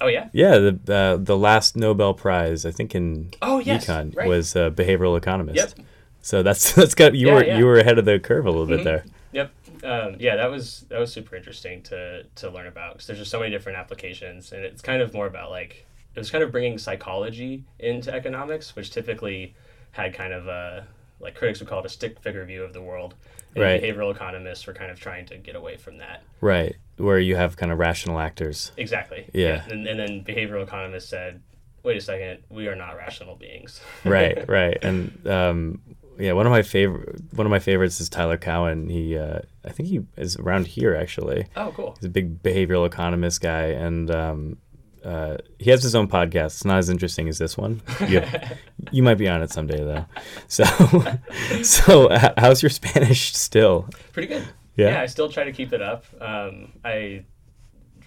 oh 0.00 0.08
yeah. 0.08 0.28
Yeah, 0.32 0.58
the 0.58 0.94
uh, 0.94 1.16
the 1.16 1.36
last 1.36 1.76
Nobel 1.76 2.14
Prize, 2.14 2.66
I 2.66 2.70
think 2.70 2.94
in 2.94 3.30
Oh, 3.40 3.58
yes, 3.60 3.86
econ, 3.86 4.14
right. 4.16 4.28
was 4.28 4.54
a 4.56 4.70
behavioral 4.70 5.16
economist. 5.16 5.56
Yep. 5.78 5.86
So 6.20 6.42
that's 6.42 6.72
that's 6.78 6.94
got 6.94 7.14
you 7.14 7.28
Yeah, 7.28 7.34
were 7.34 7.44
yeah. 7.44 7.58
you 7.58 7.66
were 7.66 7.78
ahead 7.78 7.98
of 7.98 8.04
the 8.04 8.18
curve 8.18 8.46
a 8.46 8.50
little 8.50 8.66
bit 8.66 8.80
Mhm. 8.80 8.84
there. 8.84 9.04
Yep. 9.32 9.50
Um, 9.84 10.16
yeah, 10.20 10.36
that 10.36 10.50
was 10.50 10.84
that 10.90 10.98
was 11.00 11.12
super 11.12 11.34
interesting 11.36 11.82
to 11.84 12.24
to 12.36 12.50
learn 12.50 12.66
about 12.66 12.94
because 12.94 13.06
there's 13.08 13.18
just 13.18 13.30
so 13.30 13.40
many 13.40 13.50
different 13.50 13.78
applications, 13.78 14.52
and 14.52 14.64
it's 14.64 14.82
kind 14.82 15.02
of 15.02 15.12
more 15.14 15.26
about 15.26 15.50
like 15.50 15.86
it 16.14 16.18
was 16.20 16.30
kind 16.30 16.44
of 16.44 16.52
bringing 16.52 16.76
psychology 16.78 17.64
into 17.78 18.12
economics, 18.14 18.76
which 18.76 18.90
typically 18.90 19.54
had 19.92 20.14
kind 20.14 20.32
of 20.32 20.46
a 20.46 20.86
like 21.22 21.34
critics 21.34 21.60
would 21.60 21.68
call 21.68 21.78
it 21.80 21.86
a 21.86 21.88
stick 21.88 22.18
figure 22.20 22.44
view 22.44 22.62
of 22.64 22.72
the 22.72 22.82
world. 22.82 23.14
And 23.54 23.62
Right. 23.62 23.82
behavioral 23.82 24.10
economists 24.14 24.66
were 24.66 24.72
kind 24.72 24.90
of 24.90 24.98
trying 24.98 25.26
to 25.26 25.36
get 25.36 25.54
away 25.56 25.76
from 25.76 25.98
that. 25.98 26.22
Right, 26.40 26.74
where 26.96 27.18
you 27.18 27.36
have 27.36 27.56
kind 27.56 27.70
of 27.70 27.78
rational 27.78 28.18
actors. 28.18 28.72
Exactly. 28.76 29.26
Yeah. 29.32 29.62
And, 29.70 29.86
and 29.86 30.00
then 30.00 30.24
behavioral 30.24 30.62
economists 30.62 31.08
said, 31.08 31.40
"Wait 31.82 31.96
a 31.96 32.00
second, 32.00 32.42
we 32.48 32.66
are 32.68 32.74
not 32.76 32.96
rational 32.96 33.36
beings." 33.36 33.80
right, 34.04 34.46
right, 34.48 34.78
and 34.82 35.26
um, 35.26 35.80
yeah, 36.18 36.32
one 36.32 36.46
of 36.46 36.50
my 36.52 36.62
favorite 36.62 37.20
one 37.32 37.46
of 37.46 37.50
my 37.50 37.58
favorites 37.58 38.00
is 38.00 38.08
Tyler 38.08 38.36
Cowen. 38.38 38.88
He, 38.88 39.16
uh, 39.18 39.40
I 39.64 39.70
think 39.70 39.88
he 39.90 40.00
is 40.16 40.36
around 40.36 40.66
here 40.66 40.94
actually. 40.94 41.46
oh, 41.56 41.72
cool. 41.76 41.94
He's 42.00 42.06
a 42.06 42.10
big 42.10 42.42
behavioral 42.42 42.86
economist 42.86 43.40
guy, 43.42 43.66
and 43.66 44.10
um, 44.10 44.56
uh, 45.04 45.36
he 45.58 45.70
has 45.70 45.82
his 45.82 45.94
own 45.94 46.08
podcast. 46.08 46.46
It's 46.46 46.64
not 46.64 46.78
as 46.78 46.88
interesting 46.88 47.28
as 47.28 47.38
this 47.38 47.56
one. 47.56 47.82
You, 48.06 48.22
you 48.92 49.02
might 49.02 49.16
be 49.16 49.28
on 49.28 49.42
it 49.42 49.50
someday, 49.50 49.78
though. 49.78 50.04
So, 50.48 50.64
so 51.62 52.08
how's 52.36 52.62
your 52.62 52.70
Spanish 52.70 53.34
still? 53.34 53.88
Pretty 54.12 54.28
good. 54.28 54.46
Yeah? 54.76 54.90
Yeah, 54.90 55.02
I 55.02 55.06
still 55.06 55.28
try 55.28 55.44
to 55.44 55.52
keep 55.52 55.72
it 55.72 55.82
up. 55.82 56.04
Um, 56.20 56.72
I 56.84 57.24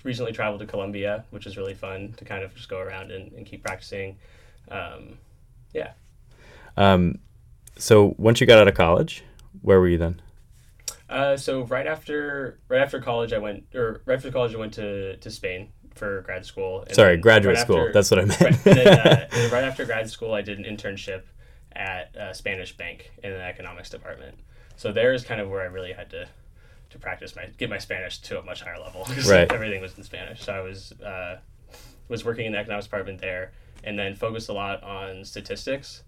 recently 0.03 0.31
traveled 0.31 0.61
to 0.61 0.67
Colombia, 0.67 1.25
which 1.31 1.45
is 1.45 1.57
really 1.57 1.73
fun 1.73 2.13
to 2.17 2.25
kind 2.25 2.43
of 2.43 2.55
just 2.55 2.69
go 2.69 2.79
around 2.79 3.11
and, 3.11 3.31
and 3.33 3.45
keep 3.45 3.63
practicing. 3.63 4.17
Um, 4.69 5.17
yeah. 5.73 5.91
Um, 6.77 7.19
so 7.77 8.15
once 8.17 8.39
you 8.39 8.47
got 8.47 8.59
out 8.59 8.67
of 8.67 8.75
college, 8.75 9.23
where 9.61 9.79
were 9.79 9.89
you 9.89 9.97
then? 9.97 10.21
Uh, 11.09 11.37
so 11.37 11.63
right 11.65 11.85
after 11.85 12.57
right 12.67 12.81
after 12.81 12.99
college, 12.99 13.31
I 13.31 13.37
went 13.37 13.65
or 13.75 14.01
right 14.05 14.15
after 14.15 14.31
college, 14.31 14.55
I 14.55 14.57
went 14.57 14.73
to, 14.73 15.17
to 15.17 15.29
Spain 15.29 15.69
for 15.95 16.21
grad 16.21 16.45
school. 16.45 16.81
and 16.83 16.93
Sorry, 16.95 17.17
graduate 17.17 17.55
right 17.55 17.61
school. 17.61 17.79
after- 17.79 17.93
That's 17.93 18.11
what 18.11 18.19
I 18.19 18.25
meant. 18.25 18.41
right, 18.41 18.65
and 18.67 18.77
then, 18.77 18.87
uh, 18.99 19.27
and 19.33 19.51
right 19.51 19.63
after 19.63 19.85
grad 19.85 20.09
school, 20.09 20.33
I 20.33 20.41
did 20.41 20.59
an 20.59 20.65
internship 20.65 21.23
at 21.73 22.15
a 22.15 22.33
Spanish 22.33 22.75
bank 22.77 23.11
in 23.23 23.31
the 23.31 23.41
economics 23.41 23.89
department. 23.89 24.37
So 24.77 24.91
there 24.91 25.13
is 25.13 25.23
kind 25.23 25.41
of 25.41 25.49
where 25.49 25.61
I 25.61 25.65
really 25.65 25.93
had 25.93 26.09
to 26.11 26.27
to 26.91 26.99
practice 26.99 27.35
my 27.35 27.47
get 27.57 27.69
my 27.69 27.77
Spanish 27.79 28.19
to 28.19 28.39
a 28.39 28.43
much 28.43 28.61
higher 28.61 28.79
level 28.79 29.05
Right. 29.27 29.51
everything 29.51 29.81
was 29.81 29.97
in 29.97 30.03
Spanish. 30.03 30.43
So 30.43 30.53
I 30.53 30.59
was 30.61 30.91
uh, 31.01 31.39
was 32.07 32.23
working 32.23 32.45
in 32.45 32.51
the 32.51 32.57
economics 32.59 32.85
department 32.85 33.19
there, 33.19 33.51
and 33.83 33.97
then 33.97 34.15
focused 34.15 34.49
a 34.49 34.53
lot 34.53 34.83
on 34.83 35.23
statistics. 35.25 36.03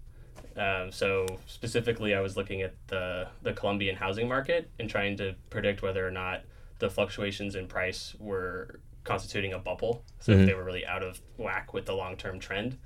Um, 0.56 0.90
so 0.92 1.26
specifically, 1.46 2.14
I 2.14 2.20
was 2.20 2.36
looking 2.36 2.62
at 2.62 2.74
the 2.88 3.28
the 3.42 3.52
Colombian 3.52 3.96
housing 3.96 4.28
market 4.28 4.70
and 4.78 4.88
trying 4.88 5.16
to 5.18 5.34
predict 5.50 5.82
whether 5.82 6.06
or 6.06 6.10
not 6.10 6.42
the 6.78 6.88
fluctuations 6.90 7.54
in 7.56 7.66
price 7.66 8.14
were 8.18 8.80
constituting 9.08 9.52
a 9.54 9.58
bubble. 9.58 10.04
So 10.20 10.32
Mhm. 10.32 10.40
if 10.40 10.46
they 10.46 10.54
were 10.54 10.64
really 10.64 10.86
out 10.86 11.02
of 11.02 11.20
whack 11.38 11.72
with 11.72 11.86
the 11.86 11.94
long 11.94 12.16
term 12.16 12.38
trend. 12.38 12.78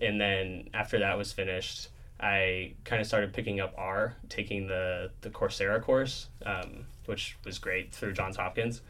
And 0.00 0.20
then 0.20 0.70
after 0.72 0.98
that 1.00 1.16
was 1.18 1.32
finished, 1.32 1.88
I 2.20 2.74
kind 2.84 3.00
of 3.00 3.06
started 3.06 3.32
picking 3.32 3.60
up 3.60 3.74
R, 3.76 4.16
taking 4.28 4.66
the 4.66 5.10
the 5.20 5.30
Coursera 5.30 5.80
course, 5.82 6.28
um, 6.44 6.86
which 7.06 7.36
was 7.44 7.58
great 7.58 7.92
through 7.92 8.14
Johns 8.14 8.36
Hopkins. 8.36 8.80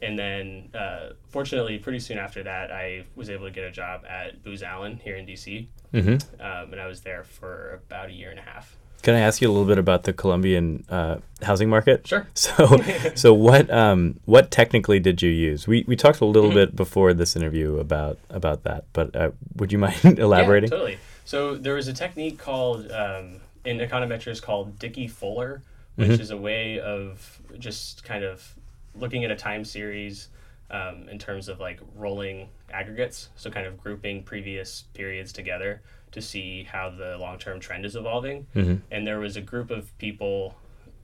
And 0.00 0.18
then, 0.18 0.70
uh, 0.74 1.10
fortunately, 1.28 1.78
pretty 1.78 2.00
soon 2.00 2.18
after 2.18 2.42
that, 2.42 2.72
I 2.72 3.04
was 3.14 3.30
able 3.30 3.44
to 3.44 3.52
get 3.52 3.62
a 3.64 3.70
job 3.70 4.04
at 4.08 4.42
Booz 4.42 4.62
Allen 4.62 4.96
here 5.04 5.14
in 5.16 5.26
DC, 5.26 5.68
hmm 5.92 6.16
um, 6.40 6.72
and 6.72 6.80
I 6.80 6.86
was 6.88 7.02
there 7.02 7.22
for 7.22 7.74
about 7.86 8.08
a 8.08 8.12
year 8.12 8.30
and 8.30 8.38
a 8.40 8.42
half. 8.42 8.76
Can 9.02 9.14
I 9.14 9.20
ask 9.20 9.42
you 9.42 9.48
a 9.48 9.52
little 9.52 9.66
bit 9.66 9.78
about 9.78 10.04
the 10.04 10.12
Colombian 10.12 10.84
uh, 10.88 11.16
housing 11.42 11.68
market? 11.68 12.06
Sure. 12.06 12.26
So, 12.34 12.76
so 13.14 13.34
what 13.34 13.70
um, 13.70 14.20
what 14.24 14.50
technically 14.50 15.00
did 15.00 15.20
you 15.22 15.30
use? 15.30 15.66
We, 15.66 15.84
we 15.88 15.96
talked 15.96 16.20
a 16.20 16.24
little 16.24 16.50
Mhm. 16.50 16.54
bit 16.54 16.76
before 16.76 17.12
this 17.14 17.34
interview 17.36 17.78
about 17.78 18.18
about 18.30 18.62
that, 18.64 18.84
but 18.92 19.14
uh, 19.16 19.30
would 19.56 19.72
you 19.72 19.78
mind 19.78 20.18
elaborating? 20.18 20.70
Yeah, 20.70 20.76
totally. 20.76 20.98
So 21.24 21.56
there 21.56 21.74
was 21.74 21.88
a 21.88 21.92
technique 21.92 22.38
called 22.38 22.90
um, 22.92 23.40
in 23.64 23.78
econometrics 23.78 24.40
called 24.42 24.78
Dickey 24.78 25.08
Fuller, 25.08 25.62
which 25.96 26.08
Mhm. 26.10 26.20
is 26.20 26.30
a 26.30 26.36
way 26.36 26.78
of 26.80 27.40
just 27.58 28.04
kind 28.04 28.24
of 28.24 28.54
looking 28.94 29.24
at 29.24 29.30
a 29.30 29.36
time 29.36 29.64
series 29.64 30.28
um, 30.72 31.08
in 31.08 31.18
terms 31.18 31.48
of 31.48 31.60
like 31.60 31.80
rolling 31.94 32.48
aggregates. 32.72 33.28
So 33.36 33.50
kind 33.50 33.66
of 33.66 33.78
grouping 33.78 34.22
previous 34.24 34.84
periods 34.94 35.32
together 35.32 35.82
to 36.12 36.20
see 36.20 36.64
how 36.64 36.90
the 36.90 37.16
long 37.18 37.38
term 37.38 37.60
trend 37.60 37.84
is 37.84 37.94
evolving. 37.96 38.46
Mhm. 38.54 38.80
And 38.90 39.06
there 39.06 39.20
was 39.20 39.36
a 39.36 39.40
group 39.40 39.70
of 39.70 39.96
people 39.98 40.56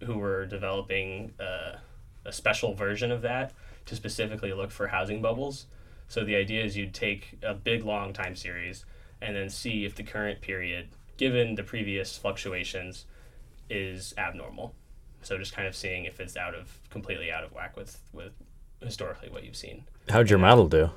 who 0.04 0.18
were 0.18 0.46
developing 0.46 1.32
uh, 1.40 1.76
a 2.24 2.32
special 2.32 2.74
version 2.74 3.10
of 3.12 3.22
that 3.22 3.52
to 3.86 3.96
specifically 3.96 4.52
look 4.52 4.70
for 4.70 4.88
housing 4.88 5.20
bubbles. 5.22 5.66
So 6.08 6.24
the 6.24 6.36
idea 6.36 6.64
is 6.64 6.76
you'd 6.76 6.94
take 6.94 7.38
a 7.42 7.54
big 7.54 7.84
long 7.84 8.12
time 8.12 8.34
series 8.36 8.84
and 9.20 9.34
then 9.36 9.48
see 9.50 9.84
if 9.84 9.94
the 9.94 10.02
current 10.02 10.40
period, 10.40 10.88
given 11.16 11.54
the 11.54 11.62
previous 11.62 12.16
fluctuations, 12.16 13.06
is 13.68 14.14
abnormal. 14.16 14.74
So 15.22 15.36
just 15.36 15.52
kind 15.54 15.66
of 15.66 15.74
seeing 15.74 16.04
if 16.04 16.20
it's 16.20 16.36
out 16.36 16.54
of 16.54 16.80
completely 16.90 17.30
out 17.32 17.44
of 17.44 17.52
whack 17.52 17.76
with 17.76 18.00
with 18.12 18.32
historically 18.82 19.28
what 19.28 19.44
you've 19.44 19.56
seen. 19.56 19.84
How'd 20.08 20.30
your 20.30 20.38
model 20.38 20.68
do? 20.68 20.90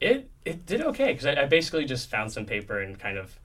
It 0.00 0.28
it 0.44 0.66
did 0.66 0.80
okay 0.82 1.12
because 1.12 1.26
I, 1.26 1.42
I 1.42 1.46
basically 1.46 1.84
just 1.84 2.10
found 2.10 2.32
some 2.32 2.44
paper 2.46 2.80
and 2.80 2.98
kind 2.98 3.18
of 3.18 3.38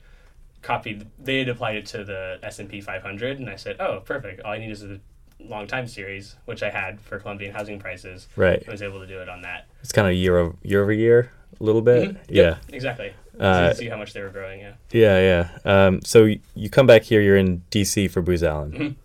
copied. 0.61 1.05
They 1.19 1.39
had 1.39 1.49
applied 1.49 1.75
it 1.75 1.85
to 1.87 2.03
the 2.03 2.39
S 2.43 2.59
and 2.59 2.69
P 2.69 2.81
500, 2.81 3.39
and 3.39 3.49
I 3.49 3.55
said, 3.55 3.77
"Oh, 3.79 4.01
perfect! 4.05 4.41
All 4.41 4.51
I 4.53 4.57
need 4.57 4.71
is 4.71 4.83
a 4.83 4.99
long 5.39 5.67
time 5.67 5.87
series, 5.87 6.35
which 6.45 6.63
I 6.63 6.69
had 6.69 6.99
for 7.01 7.19
Colombian 7.19 7.53
housing 7.53 7.77
prices. 7.79 8.27
Right. 8.35 8.63
I 8.67 8.71
was 8.71 8.81
able 8.81 8.99
to 8.99 9.07
do 9.07 9.19
it 9.19 9.27
on 9.29 9.41
that. 9.41 9.67
It's 9.81 9.91
kind 9.91 10.07
of 10.07 10.13
year 10.13 10.37
over 10.37 10.55
year 10.63 10.81
over 10.81 10.93
year, 10.93 11.31
a 11.59 11.63
little 11.63 11.81
bit. 11.81 12.11
Mhm. 12.11 12.17
Yeah. 12.29 12.41
Yep, 12.43 12.57
exactly. 12.69 13.13
Uh, 13.37 13.73
see 13.73 13.89
how 13.89 13.97
much 13.97 14.13
they 14.13 14.21
were 14.21 14.29
growing. 14.29 14.61
Yeah. 14.61 14.73
Yeah, 14.91 15.19
yeah. 15.65 15.85
Um, 15.87 16.01
so 16.03 16.29
you 16.55 16.69
come 16.69 16.87
back 16.87 17.03
here. 17.03 17.19
You're 17.19 17.35
in 17.35 17.63
DC 17.69 18.09
for 18.09 18.21
Booz 18.21 18.43
Allen. 18.43 18.71
Mhm. 18.71 18.95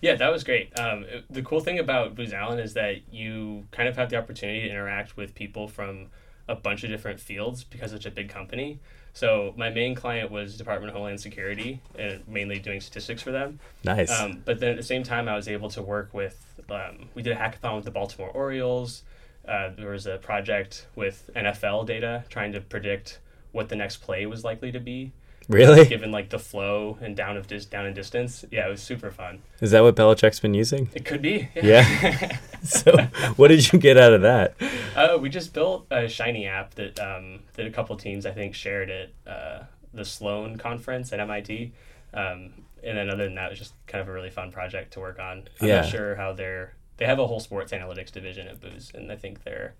Yeah, 0.00 0.14
that 0.16 0.30
was 0.30 0.44
great. 0.44 0.78
Um, 0.78 1.06
the 1.30 1.42
cool 1.42 1.60
thing 1.60 1.78
about 1.78 2.14
Booz 2.14 2.32
Allen 2.32 2.58
is 2.58 2.74
that 2.74 3.12
you 3.12 3.66
kind 3.70 3.88
of 3.88 3.96
have 3.96 4.10
the 4.10 4.16
opportunity 4.16 4.60
to 4.60 4.68
interact 4.68 5.16
with 5.16 5.34
people 5.34 5.68
from 5.68 6.08
a 6.48 6.54
bunch 6.54 6.84
of 6.84 6.90
different 6.90 7.20
fields 7.20 7.64
because 7.64 7.92
it's 7.92 8.06
a 8.06 8.10
big 8.10 8.28
company. 8.28 8.78
So 9.12 9.54
my 9.56 9.70
main 9.70 9.94
client 9.94 10.30
was 10.30 10.58
Department 10.58 10.90
of 10.90 10.94
Homeland 10.94 11.20
Security, 11.20 11.80
and 11.98 12.26
mainly 12.28 12.58
doing 12.58 12.82
statistics 12.82 13.22
for 13.22 13.32
them. 13.32 13.58
Nice. 13.82 14.10
Um, 14.10 14.42
but 14.44 14.60
then 14.60 14.70
at 14.70 14.76
the 14.76 14.82
same 14.82 15.02
time, 15.02 15.26
I 15.26 15.34
was 15.34 15.48
able 15.48 15.70
to 15.70 15.80
work 15.80 16.12
with. 16.12 16.44
Um, 16.68 17.08
we 17.14 17.22
did 17.22 17.32
a 17.32 17.36
hackathon 17.36 17.76
with 17.76 17.86
the 17.86 17.90
Baltimore 17.90 18.28
Orioles. 18.28 19.04
Uh, 19.48 19.70
there 19.76 19.90
was 19.90 20.06
a 20.06 20.18
project 20.18 20.86
with 20.96 21.30
NFL 21.34 21.86
data 21.86 22.24
trying 22.28 22.52
to 22.52 22.60
predict 22.60 23.20
what 23.52 23.70
the 23.70 23.76
next 23.76 23.98
play 23.98 24.26
was 24.26 24.44
likely 24.44 24.70
to 24.72 24.80
be, 24.80 25.12
really? 25.48 25.86
given 25.86 26.10
like 26.12 26.30
the 26.30 26.38
flow 26.38 26.98
and 27.00 27.16
down 27.16 27.36
of 27.36 27.46
dis- 27.46 27.66
down 27.66 27.86
in 27.86 27.94
distance. 27.94 28.44
Yeah, 28.50 28.66
it 28.66 28.70
was 28.70 28.82
super 28.82 29.10
fun. 29.10 29.42
Is 29.60 29.70
that 29.70 29.80
what 29.82 29.96
Belichick's 29.96 30.40
been 30.40 30.54
using? 30.54 30.88
It 30.94 31.04
could 31.04 31.22
be. 31.22 31.48
Yeah. 31.54 32.38
So, 32.62 32.96
what 33.36 33.48
did 33.48 33.72
you 33.72 33.78
get 33.78 33.96
out 33.96 34.12
of 34.12 34.22
that? 34.22 34.56
uh, 34.96 35.18
we 35.20 35.28
just 35.28 35.52
built 35.52 35.86
a 35.92 36.08
Shiny 36.08 36.46
app 36.48 36.74
that 36.74 36.98
um, 36.98 37.40
that 37.54 37.64
a 37.66 37.70
couple 37.70 37.96
teams 37.96 38.26
I 38.26 38.32
think 38.32 38.56
shared 38.56 38.90
at 38.90 39.10
uh, 39.24 39.62
the 39.94 40.04
Sloan 40.04 40.56
conference 40.58 41.12
at 41.12 41.20
MIT. 41.20 41.72
Um, 42.12 42.64
and 42.82 42.98
then 42.98 43.08
other 43.08 43.22
than 43.24 43.36
that, 43.36 43.46
it 43.46 43.50
was 43.50 43.58
just 43.60 43.74
kind 43.86 44.02
of 44.02 44.08
a 44.08 44.12
really 44.12 44.30
fun 44.30 44.50
project 44.50 44.94
to 44.94 45.00
work 45.00 45.20
on. 45.20 45.48
I'm 45.60 45.68
Yeah. 45.68 45.80
not 45.82 45.90
sure 45.90 46.16
how 46.16 46.32
they're 46.32 46.74
they 46.96 47.04
have 47.06 47.18
a 47.20 47.26
whole 47.26 47.38
sports 47.40 47.72
analytics 47.72 48.10
division 48.10 48.48
at 48.48 48.60
Booz, 48.60 48.90
and 48.94 49.12
I 49.12 49.16
think 49.16 49.44
they're 49.44 49.74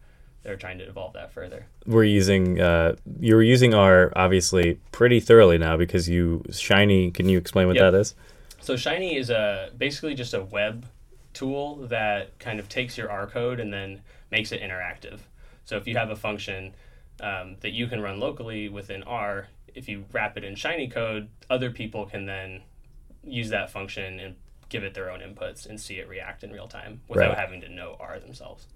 they're 0.46 0.56
trying 0.56 0.78
to 0.78 0.84
evolve 0.88 1.12
that 1.14 1.32
further. 1.32 1.66
We're 1.86 2.04
using. 2.04 2.60
Uh, 2.60 2.94
you 3.18 3.34
were 3.34 3.42
using 3.42 3.74
R 3.74 4.12
obviously 4.14 4.78
pretty 4.92 5.18
thoroughly 5.18 5.58
now 5.58 5.76
because 5.76 6.08
you 6.08 6.44
shiny. 6.52 7.10
Can 7.10 7.28
you 7.28 7.36
explain 7.36 7.66
what 7.66 7.74
Yep. 7.76 7.92
that 7.92 7.98
is? 7.98 8.14
So 8.60 8.76
Shiny 8.76 9.16
is 9.16 9.28
a 9.30 9.70
basically 9.76 10.14
just 10.14 10.34
a 10.34 10.42
web 10.44 10.86
tool 11.34 11.76
that 11.88 12.38
kind 12.38 12.58
of 12.60 12.68
takes 12.68 12.96
your 12.96 13.10
R 13.10 13.26
code 13.26 13.60
and 13.60 13.72
then 13.72 14.00
makes 14.30 14.52
it 14.52 14.60
interactive. 14.62 15.18
So 15.64 15.76
if 15.76 15.86
you 15.86 15.96
have 15.96 16.10
a 16.10 16.16
function 16.16 16.74
um, 17.20 17.56
that 17.60 17.72
you 17.72 17.86
can 17.88 18.00
run 18.00 18.18
locally 18.20 18.68
within 18.68 19.02
R, 19.02 19.48
if 19.74 19.88
you 19.88 20.04
wrap 20.12 20.36
it 20.36 20.44
in 20.44 20.54
Shiny 20.54 20.88
code, 20.88 21.28
other 21.50 21.70
people 21.70 22.06
can 22.06 22.24
then 22.26 22.62
use 23.24 23.50
that 23.50 23.70
function 23.70 24.20
and 24.20 24.36
give 24.68 24.82
it 24.84 24.94
their 24.94 25.10
own 25.10 25.20
inputs 25.20 25.66
and 25.68 25.80
see 25.80 25.96
it 25.98 26.08
react 26.08 26.42
in 26.44 26.50
real 26.52 26.68
time 26.68 27.00
without 27.08 27.30
Right. 27.30 27.38
having 27.38 27.60
to 27.62 27.68
know 27.68 27.96
R 28.00 28.18
themselves. 28.20 28.66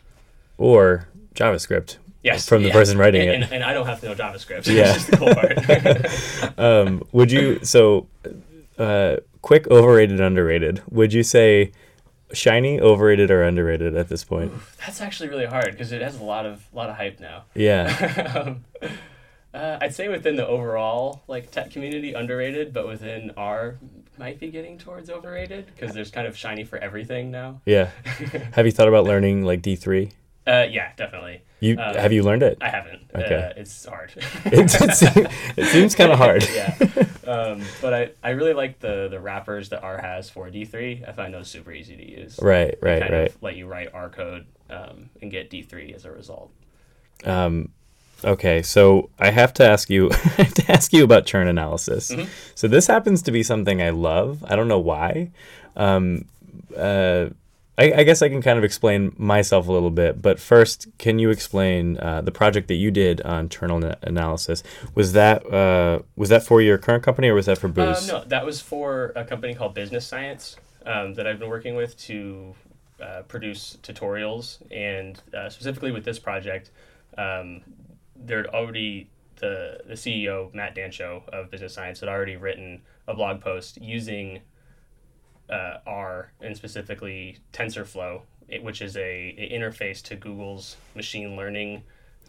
Or 0.61 1.09
JavaScript 1.35 1.97
Yes, 2.23 2.47
from 2.47 2.63
the 2.63 2.71
person 2.71 2.99
writing 2.99 3.23
and, 3.23 3.31
it. 3.31 3.35
And, 3.45 3.53
and 3.55 3.65
I 3.65 3.73
don't 3.73 3.87
have 3.87 4.01
to 4.01 4.09
know 4.09 4.15
JavaScript. 4.15 4.67
Yeah. 4.73 4.93
Just 4.93 5.11
the 5.11 5.17
cool 5.17 5.35
part. 5.35 6.59
um, 6.59 7.03
would 7.13 7.33
you 7.33 7.65
so 7.65 8.07
uh, 8.79 9.17
quick 9.41 9.67
overrated, 9.69 10.21
underrated. 10.21 10.83
Would 10.91 11.15
you 11.15 11.23
say 11.23 11.73
shiny, 12.33 12.79
overrated, 12.79 13.31
or 13.31 13.43
underrated 13.43 13.97
at 13.97 14.09
this 14.09 14.23
point? 14.23 14.53
That's 14.79 15.01
actually 15.01 15.31
really 15.31 15.47
hard 15.47 15.73
because 15.73 15.93
it 15.93 16.03
has 16.03 16.21
a 16.21 16.25
lot 16.25 16.45
of 16.45 16.67
a 16.73 16.77
lot 16.77 16.91
of 16.91 16.97
hype 16.97 17.21
now. 17.21 17.45
Yeah. 17.55 18.33
um, 18.45 18.65
uh, 19.55 19.79
I'd 19.81 19.95
say 19.95 20.09
within 20.09 20.37
the 20.37 20.47
overall 20.47 21.23
like 21.27 21.51
tech 21.51 21.71
community, 21.71 22.13
underrated, 22.13 22.73
but 22.75 22.87
within 22.87 23.33
R 23.37 23.79
might 24.19 24.39
be 24.39 24.51
getting 24.51 24.77
towards 24.77 25.09
overrated 25.09 25.67
because 25.75 25.95
there's 25.95 26.11
kind 26.11 26.27
of 26.27 26.37
shiny 26.37 26.65
for 26.65 26.79
everything 26.79 27.31
now. 27.31 27.63
Yeah. 27.65 27.91
Have 28.53 28.67
you 28.67 28.73
thought 28.73 28.89
about 28.89 29.05
learning 29.05 29.45
like 29.45 29.63
D 29.63 29.75
three? 29.75 30.11
Uh, 30.47 30.67
yeah, 30.71 30.93
definitely. 30.97 31.43
You 31.61 31.79
Uh, 31.79 32.01
have 32.01 32.13
you 32.13 32.23
learned 32.23 32.43
it? 32.43 32.59
I 32.61 32.71
haven't. 32.71 33.03
Okay. 33.15 33.35
Uh, 33.35 33.61
it's 33.61 33.85
hard. 33.85 34.13
it, 34.47 34.53
it, 34.55 34.71
seems, 34.71 35.03
it 35.57 35.67
seems 35.67 35.95
kind 35.95 36.11
of 36.11 36.19
hard. 36.19 36.49
yeah. 36.55 36.75
Um, 37.27 37.63
but 37.83 37.93
I, 37.93 38.11
I 38.23 38.31
really 38.31 38.55
like 38.55 38.81
the 38.81 39.09
the 39.09 39.21
wrappers 39.21 39.69
that 39.69 39.83
R 39.83 40.01
has 40.01 40.31
for 40.31 40.49
D3. 40.51 41.09
I 41.09 41.13
find 41.13 41.35
those 41.35 41.49
super 41.49 41.73
easy 41.73 41.97
to 41.97 42.11
use. 42.11 42.39
Right, 42.41 42.77
right, 42.81 43.01
kind 43.03 43.13
right. 43.13 43.29
Of 43.29 43.43
let 43.43 43.57
you 43.57 43.67
write 43.67 43.91
R 43.93 44.09
code 44.09 44.47
um, 44.71 45.11
and 45.21 45.31
get 45.31 45.51
D3 45.51 45.95
as 45.95 46.05
a 46.07 46.11
result. 46.11 46.51
Um, 47.25 47.69
okay, 48.25 48.63
so 48.63 49.11
I 49.19 49.31
have 49.31 49.53
to 49.55 49.65
ask 49.67 49.91
you 49.91 50.11
I 50.13 50.43
have 50.43 50.55
to 50.55 50.73
ask 50.73 50.93
you 50.93 51.05
about 51.05 51.27
churn 51.27 51.47
analysis. 51.47 52.11
Mm-hmm. 52.11 52.29
So 52.55 52.67
this 52.67 52.87
happens 52.87 53.23
to 53.23 53.31
be 53.31 53.43
something 53.43 53.83
I 53.83 53.91
love. 53.91 54.43
I 54.49 54.57
don't 54.57 54.69
know 54.69 54.81
why. 54.81 55.31
Um, 55.77 56.25
uh, 56.77 57.27
I, 57.81 58.01
I 58.01 58.03
guess 58.03 58.21
I 58.21 58.29
can 58.29 58.43
kind 58.43 58.59
of 58.59 58.65
explain 58.65 59.15
myself 59.17 59.67
a 59.67 59.73
little 59.73 59.91
bit, 59.91 60.21
but 60.21 60.39
first, 60.39 60.87
can 60.99 61.19
you 61.19 61.31
explain 61.31 61.97
uh, 61.99 62.21
the 62.21 62.31
project 62.31 62.69
that 62.69 62.75
you 62.75 62.91
did 62.91 63.23
on 63.23 63.49
churn 63.49 63.71
ana- 63.71 63.97
analysis? 64.03 64.63
Was 64.95 65.15
that 65.15 65.51
uh, 65.51 66.01
was 66.15 66.29
that 66.29 66.43
for 66.43 66.61
your 66.61 66.77
current 66.77 67.03
company 67.03 67.29
or 67.29 67.35
was 67.35 67.47
that 67.47 67.57
for 67.57 67.69
Um, 67.69 67.73
Booz? 67.73 68.07
no, 68.07 68.23
that 68.25 68.45
was 68.45 68.61
for 68.61 69.13
a 69.17 69.25
company 69.25 69.55
called 69.55 69.73
Business 69.75 70.07
Science 70.07 70.57
um, 70.85 71.15
that 71.15 71.27
I've 71.27 71.39
been 71.39 71.49
working 71.49 71.75
with 71.75 71.97
to 72.01 72.55
uh, 73.03 73.23
produce 73.23 73.79
tutorials, 73.83 74.59
and 74.71 75.19
uh, 75.33 75.49
specifically 75.49 75.91
with 75.91 76.05
this 76.05 76.19
project, 76.19 76.73
um, 77.17 77.63
there'd 78.15 78.49
already 78.49 79.09
the 79.37 79.81
the 79.87 79.95
CEO 79.95 80.53
Matt 80.53 80.77
Dancho 80.77 81.27
of 81.31 81.51
Business 81.51 81.73
Science 81.73 82.01
had 82.01 82.11
already 82.11 82.37
written 82.37 82.83
a 83.09 83.15
blog 83.15 83.41
post 83.41 83.81
using 83.81 84.41
uh, 85.51 85.79
R 85.87 86.33
and 86.41 86.57
specifically 86.57 87.39
TensorFlow, 87.53 88.23
which 88.63 88.81
is 88.83 88.97
a, 88.97 89.01
a 89.39 89.51
interface 89.53 90.03
to 90.05 90.17
Google's 90.17 90.77
machine 90.95 91.37
learning 91.37 91.83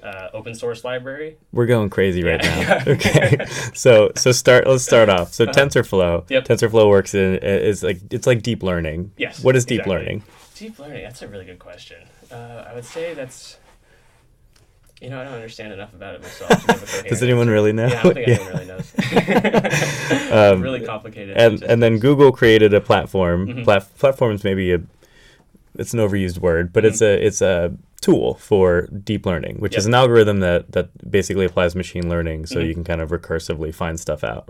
uh, 0.04 0.30
open 0.34 0.56
source 0.56 0.84
library. 0.84 1.38
We're 1.51 1.68
going 1.68 1.90
crazy 1.92 2.24
right 2.24 2.44
Yeah. 2.44 2.84
now. 2.86 2.92
okay, 2.94 3.46
so 3.74 4.12
so 4.16 4.32
start. 4.32 4.66
Let's 4.66 4.84
start 4.84 5.10
off. 5.10 5.34
So 5.34 5.46
TensorFlow. 5.46 6.18
Uh-huh. 6.20 6.25
Yep. 6.30 6.46
TensorFlow 6.46 6.90
works 6.90 7.13
in 7.13 7.36
is 7.38 7.84
like 7.84 8.00
it's 8.12 8.25
like 8.25 8.42
deep 8.42 8.63
learning. 8.63 9.12
Yes, 9.18 9.44
What 9.44 9.56
is 9.56 9.63
deep 9.66 9.82
exactly. 9.82 9.96
learning? 9.96 10.24
Deep 10.56 10.80
learning, 10.80 11.04
that's 11.04 11.22
a 11.22 11.28
really 11.28 11.46
good 11.46 11.60
question. 11.60 11.98
Uh, 12.32 12.66
I 12.70 12.74
would 12.75 12.86
say 12.86 13.13
that's, 13.16 13.58
you 15.01 15.10
know, 15.10 15.20
I 15.20 15.24
don't 15.24 15.34
understand 15.34 15.74
enough 15.74 15.93
about 15.93 16.15
it 16.15 16.22
myself. 16.22 16.50
to 16.50 16.55
give 16.67 16.84
a 16.84 16.86
coherent 16.86 17.08
Does 17.10 17.24
anyone 17.24 17.48
really 17.50 17.74
know? 17.74 17.88
Yeah, 17.88 18.00
I 18.00 18.03
don't 18.03 18.13
think 18.13 18.27
anyone 18.27 18.53
really 18.53 18.65
knows. 18.67 18.93
Um, 20.31 20.62
really 20.62 20.86
complicated. 20.86 21.36
and 21.38 21.62
and 21.63 21.84
then. 21.84 22.00
Google 22.00 22.31
created 22.31 22.74
a 22.74 22.79
platform. 22.81 23.48
Mhm. 23.48 23.63
Plat- 23.65 23.98
platform's 23.98 24.43
maybe 24.46 24.72
a 24.74 24.81
it's 25.77 25.93
an 25.93 26.00
overused 26.00 26.38
word, 26.39 26.72
but 26.72 26.86
it's 26.86 27.01
a 27.01 27.25
it's 27.25 27.41
a 27.41 27.74
tool 28.00 28.36
for 28.36 28.88
deep 28.88 29.25
learning, 29.25 29.58
which 29.60 29.75
is 29.75 29.84
Mm-hmm. 29.84 29.93
An 29.93 30.00
algorithm 30.00 30.39
that 30.39 30.72
that 30.72 31.12
basically 31.12 31.46
applies 31.46 31.75
machine 31.75 32.08
learning, 32.10 32.46
so 32.46 32.58
Mhm. 32.58 32.67
you 32.67 32.74
can 32.74 32.84
kind 32.86 33.01
of 33.01 33.10
recursively 33.10 33.74
find 33.75 34.00
stuff 34.00 34.24
out. 34.24 34.50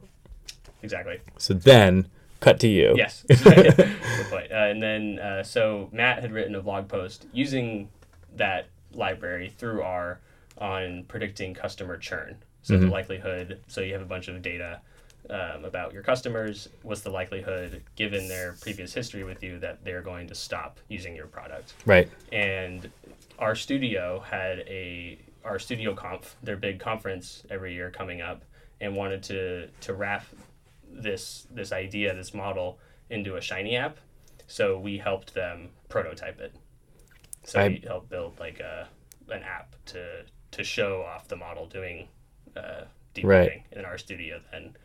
Exactly. 0.84 1.20
So 1.38 1.54
then, 1.56 2.08
cut 2.40 2.60
to 2.60 2.68
you. 2.68 2.94
Yes. 2.96 3.24
Good 3.30 4.30
point. 4.30 4.52
Uh, 4.52 4.56
and 4.72 4.82
then, 4.82 5.20
uh, 5.20 5.44
so 5.44 5.90
Matt 5.92 6.22
had 6.22 6.32
written 6.32 6.56
a 6.56 6.62
blog 6.62 6.88
post 6.88 7.26
using 7.34 7.90
that 8.36 8.68
library 8.94 9.52
through 9.58 9.82
R 9.82 10.20
on 10.58 11.04
predicting 11.08 11.54
customer 11.54 11.98
churn. 11.98 12.38
So 12.64 12.78
the 12.78 12.86
Mhm. 12.86 12.92
likelihood, 12.92 13.60
so 13.68 13.82
you 13.82 13.94
have 13.94 14.02
a 14.02 14.06
bunch 14.06 14.28
of 14.28 14.42
data 14.42 14.82
um, 15.30 15.66
about 15.66 15.94
your 15.94 16.02
customers. 16.04 16.68
What's 16.82 17.02
the 17.02 17.12
likelihood, 17.12 17.84
given 17.96 18.28
their 18.28 18.54
previous 18.60 18.92
history 18.94 19.24
with 19.24 19.42
you, 19.44 19.60
that 19.60 19.84
they're 19.86 20.02
going 20.02 20.28
to 20.28 20.36
stop 20.36 20.80
using 20.90 21.16
your 21.16 21.28
product? 21.28 21.74
Right. 21.86 22.10
and 22.32 22.92
RStudio 23.40 24.24
had 24.24 24.60
a 24.68 25.20
RStudio 25.46 25.96
conf 25.96 26.36
their 26.44 26.58
big 26.58 26.80
conference 26.80 27.44
every 27.50 27.74
year 27.74 27.90
coming 27.92 28.22
up 28.22 28.44
and 28.82 28.96
wanted 28.96 29.24
to 29.24 29.68
to 29.82 29.94
wrap 29.94 30.26
this 30.88 31.48
this 31.50 31.72
idea 31.72 32.14
this 32.14 32.34
model 32.34 32.78
into 33.10 33.38
a 33.38 33.42
shiny 33.42 33.76
app 33.76 33.98
so 34.48 34.78
we 34.78 34.98
helped 35.00 35.34
them 35.34 35.70
prototype 35.90 36.40
it 36.40 36.54
so 37.44 37.60
I- 37.62 37.68
we 37.70 37.84
helped 37.88 38.10
build 38.10 38.40
like 38.40 38.60
a 38.60 38.88
an 39.30 39.42
app 39.44 39.76
to 39.88 40.24
to 40.52 40.64
show 40.64 41.04
off 41.04 41.28
the 41.28 41.36
model 41.36 41.66
doing 41.66 42.08
uh, 42.56 42.82
deep 43.14 43.26
Right. 43.26 43.64
then 43.72 43.84
RStudio 43.84 44.40
then 44.52 44.76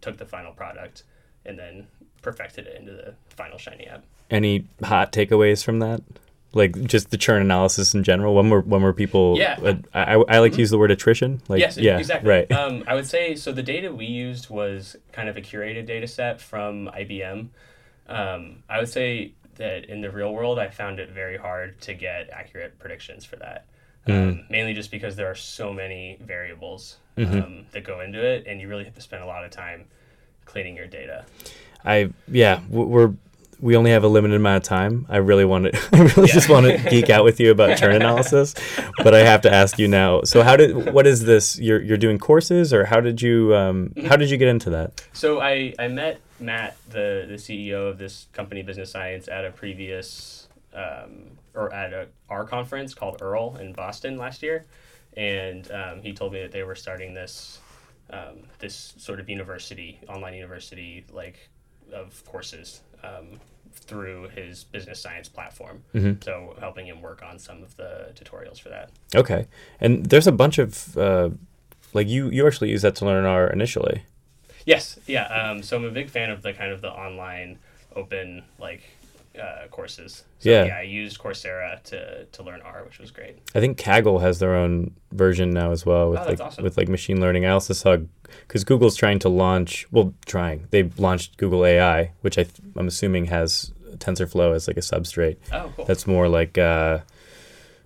took 0.00 0.16
the 0.16 0.26
final 0.26 0.52
product 0.52 1.02
and 1.44 1.58
then 1.58 1.86
perfected 2.22 2.66
it 2.66 2.76
into 2.78 2.92
the 2.92 3.14
final 3.30 3.58
shiny 3.58 3.86
app 3.86 4.04
Any 4.30 4.66
hot 4.82 5.12
takeaways 5.12 5.64
from 5.64 5.78
that? 5.80 6.02
Like 6.52 6.82
just 6.84 7.10
the 7.10 7.18
churn 7.18 7.42
analysis 7.42 7.94
in 7.94 8.04
general. 8.04 8.34
When 8.34 8.48
were 8.48 8.62
when 8.62 8.80
were 8.80 8.94
people? 8.94 9.36
Yeah. 9.36 9.56
Mm-hmm. 9.56 9.80
uh, 9.94 10.24
I, 10.28 10.36
I, 10.36 10.38
like 10.38 10.52
to 10.54 10.58
use 10.58 10.70
the 10.70 10.78
word 10.78 10.90
attrition. 10.90 11.42
Like 11.46 11.60
yes, 11.60 11.76
yeah, 11.76 11.98
exactly. 11.98 12.30
right. 12.30 12.50
Um, 12.50 12.84
I 12.86 12.94
would 12.94 13.06
say 13.06 13.34
so. 13.34 13.52
The 13.52 13.62
data 13.62 13.92
we 13.92 14.06
used 14.06 14.48
was 14.48 14.96
kind 15.12 15.28
of 15.28 15.36
a 15.36 15.42
curated 15.42 15.84
data 15.84 16.06
set 16.06 16.40
from 16.40 16.88
IBM. 16.94 17.48
Um, 18.08 18.62
I 18.66 18.78
would 18.78 18.88
say 18.88 19.34
that 19.56 19.84
in 19.84 20.00
the 20.00 20.10
real 20.10 20.32
world, 20.32 20.58
I 20.58 20.68
found 20.68 20.98
it 21.00 21.10
very 21.10 21.36
hard 21.36 21.80
to 21.82 21.92
get 21.92 22.30
accurate 22.30 22.78
predictions 22.78 23.26
for 23.26 23.36
that. 23.36 23.66
Um, 24.08 24.44
mainly 24.48 24.74
just 24.74 24.90
because 24.90 25.16
there 25.16 25.30
are 25.30 25.34
so 25.34 25.72
many 25.72 26.18
variables 26.20 26.96
um, 27.16 27.66
that 27.72 27.84
go 27.84 28.00
into 28.00 28.24
it, 28.24 28.44
and 28.46 28.60
you 28.60 28.68
really 28.68 28.84
have 28.84 28.94
to 28.94 29.00
spend 29.00 29.22
a 29.22 29.26
lot 29.26 29.44
of 29.44 29.50
time 29.50 29.86
cleaning 30.44 30.76
your 30.76 30.86
data. 30.86 31.24
I 31.84 32.10
yeah, 32.26 32.60
we're 32.68 33.14
we 33.60 33.76
only 33.76 33.90
have 33.90 34.04
a 34.04 34.08
limited 34.08 34.36
amount 34.36 34.56
of 34.58 34.62
time. 34.62 35.06
I 35.08 35.16
really 35.16 35.44
want 35.44 35.72
to 35.72 35.88
I 35.92 36.00
really 36.00 36.28
just 36.28 36.48
want 36.48 36.66
to 36.66 36.78
geek 36.90 37.10
out 37.10 37.24
with 37.24 37.40
you 37.40 37.50
about 37.50 37.76
churn 37.76 37.94
analysis, 37.94 38.54
but 39.02 39.14
I 39.14 39.20
have 39.20 39.42
to 39.42 39.52
ask 39.52 39.78
you 39.78 39.88
now. 39.88 40.22
So 40.22 40.42
how 40.42 40.56
did 40.56 40.92
what 40.92 41.06
is 41.06 41.24
this? 41.24 41.58
You're 41.58 41.82
you're 41.82 41.98
doing 41.98 42.18
courses 42.18 42.72
or 42.72 42.84
how 42.84 43.00
did 43.00 43.20
you 43.20 43.54
um 43.54 43.92
how 44.06 44.16
did 44.16 44.30
you 44.30 44.36
get 44.36 44.48
into 44.48 44.70
that? 44.70 45.04
So 45.12 45.40
I, 45.40 45.74
I 45.78 45.88
met 45.88 46.20
Matt, 46.40 46.76
the, 46.88 47.26
the 47.28 47.34
CEO 47.34 47.88
of 47.88 47.98
this 47.98 48.26
company, 48.32 48.62
Business 48.62 48.90
Science, 48.90 49.28
at 49.28 49.44
a 49.44 49.50
previous 49.50 50.48
um, 50.74 51.38
or 51.54 51.72
at 51.72 51.92
a 51.92 52.08
R 52.28 52.44
conference 52.44 52.94
called 52.94 53.20
EARL 53.20 53.56
in 53.60 53.72
Boston 53.72 54.16
last 54.16 54.42
year, 54.42 54.66
and 55.16 55.70
um, 55.70 56.02
he 56.02 56.12
told 56.12 56.32
me 56.32 56.40
that 56.42 56.52
they 56.52 56.62
were 56.62 56.74
starting 56.74 57.14
this 57.14 57.60
um, 58.10 58.38
this 58.58 58.94
sort 58.98 59.20
of 59.20 59.28
university, 59.28 59.98
online 60.08 60.34
university, 60.34 61.04
like 61.12 61.48
of 61.92 62.24
courses 62.24 62.80
um, 63.02 63.40
through 63.72 64.28
his 64.28 64.64
business 64.64 65.00
science 65.00 65.28
platform. 65.28 65.82
Mhm. 65.94 66.22
So 66.22 66.56
helping 66.58 66.86
him 66.86 67.00
work 67.02 67.22
on 67.22 67.38
some 67.38 67.62
of 67.62 67.76
the 67.76 68.12
tutorials 68.14 68.60
for 68.60 68.68
that. 68.70 68.90
Okay. 69.14 69.46
And 69.80 70.06
there's 70.06 70.26
a 70.26 70.32
bunch 70.32 70.58
of 70.58 70.96
uh 70.96 71.30
like 71.94 72.08
you 72.08 72.28
you 72.28 72.46
actually 72.46 72.70
use 72.70 72.82
that 72.82 72.94
to 72.96 73.04
learn 73.04 73.24
R 73.24 73.48
initially. 73.48 74.02
Yes, 74.66 74.98
yeah. 75.06 75.24
Um, 75.24 75.62
so 75.62 75.76
I'm 75.76 75.84
a 75.84 75.90
big 75.90 76.10
fan 76.10 76.30
of 76.30 76.42
the 76.42 76.52
kind 76.52 76.72
of 76.72 76.82
the 76.82 76.90
online 76.90 77.58
open 77.96 78.42
like 78.58 78.82
uh, 79.40 79.66
courses. 79.70 80.24
So, 80.38 80.50
Yeah. 80.50 80.64
yeah. 80.66 80.76
I 80.78 80.82
used 80.82 81.18
Coursera 81.18 81.82
to, 81.84 82.24
to 82.24 82.42
learn 82.42 82.60
R, 82.62 82.82
which 82.84 82.98
was 82.98 83.10
great. 83.10 83.38
I 83.54 83.60
think 83.60 83.78
Kaggle 83.78 84.20
has 84.20 84.38
their 84.38 84.54
own 84.54 84.92
version 85.12 85.50
now 85.50 85.70
as 85.72 85.84
well 85.86 86.10
with 86.10 86.20
Oh, 86.20 86.24
like 86.26 86.40
awesome. 86.40 86.64
with 86.64 86.76
like 86.76 86.88
machine 86.88 87.20
learning. 87.20 87.46
I 87.46 87.50
also 87.50 87.74
saw 87.74 87.96
because 88.46 88.64
Google's 88.64 88.96
trying 88.96 89.18
to 89.20 89.28
launch. 89.28 89.86
Well, 89.90 90.14
trying. 90.26 90.66
They've 90.70 90.96
launched 90.98 91.36
Google 91.38 91.64
AI, 91.64 92.12
which 92.20 92.38
I 92.38 92.42
th- 92.44 92.56
I'm 92.76 92.86
assuming 92.88 93.26
has 93.26 93.72
TensorFlow 93.96 94.54
as 94.54 94.68
like 94.68 94.76
a 94.76 94.80
substrate. 94.80 95.36
Oh, 95.52 95.72
cool. 95.76 95.84
That's 95.86 96.06
more 96.06 96.28
like 96.28 96.58
uh, 96.58 96.98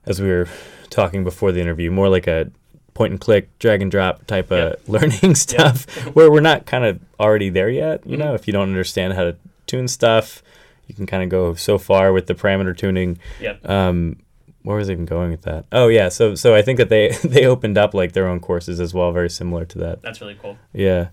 as 0.07 0.21
we 0.21 0.29
were 0.29 0.49
talking 0.91 1.25
before 1.25 1.53
the 1.53 1.61
interview, 1.61 1.91
more 1.91 2.09
like 2.09 2.27
a 2.27 2.51
point 2.95 3.13
and 3.13 3.21
click, 3.21 3.57
drag 3.59 3.81
and 3.81 3.91
drop 3.91 4.27
type 4.27 4.51
of 4.51 4.77
learning 4.89 5.35
stuff, 5.35 5.87
where 6.15 6.31
we're 6.31 6.41
not 6.41 6.67
kind 6.67 6.85
of 6.85 7.01
already 7.19 7.49
there 7.49 7.71
yet. 7.71 8.05
You 8.05 8.13
Mm-hmm. 8.17 8.21
know, 8.21 8.35
if 8.35 8.47
you 8.47 8.53
don't 8.53 8.69
understand 8.69 9.15
how 9.15 9.25
to 9.25 9.37
tune 9.67 9.89
stuff, 9.89 10.43
you 10.87 10.95
can 10.95 11.07
kind 11.07 11.23
of 11.23 11.29
go 11.29 11.55
so 11.55 11.79
far 11.79 12.13
with 12.13 12.27
the 12.27 12.35
parameter 12.35 12.77
tuning 12.77 13.19
yep. 13.41 13.67
um 13.69 14.17
where 14.63 14.77
was 14.77 14.89
I 14.89 14.93
even 14.93 15.07
going 15.07 15.33
with 15.33 15.43
that? 15.43 15.65
Oh 15.73 15.89
yeah, 15.89 16.09
so 16.09 16.37
so 16.37 16.55
I 16.55 16.63
think 16.63 16.79
that 16.79 16.89
they 16.89 17.09
they 17.25 17.47
opened 17.47 17.77
up 17.77 17.95
like 17.95 18.13
their 18.13 18.29
own 18.29 18.39
courses 18.39 18.79
as 18.79 18.95
well, 18.95 19.11
very 19.11 19.29
similar 19.29 19.65
to 19.65 19.79
that. 19.79 20.03
That's 20.03 20.21
really 20.21 20.37
cool. 20.41 20.57
Yeah. 20.73 21.09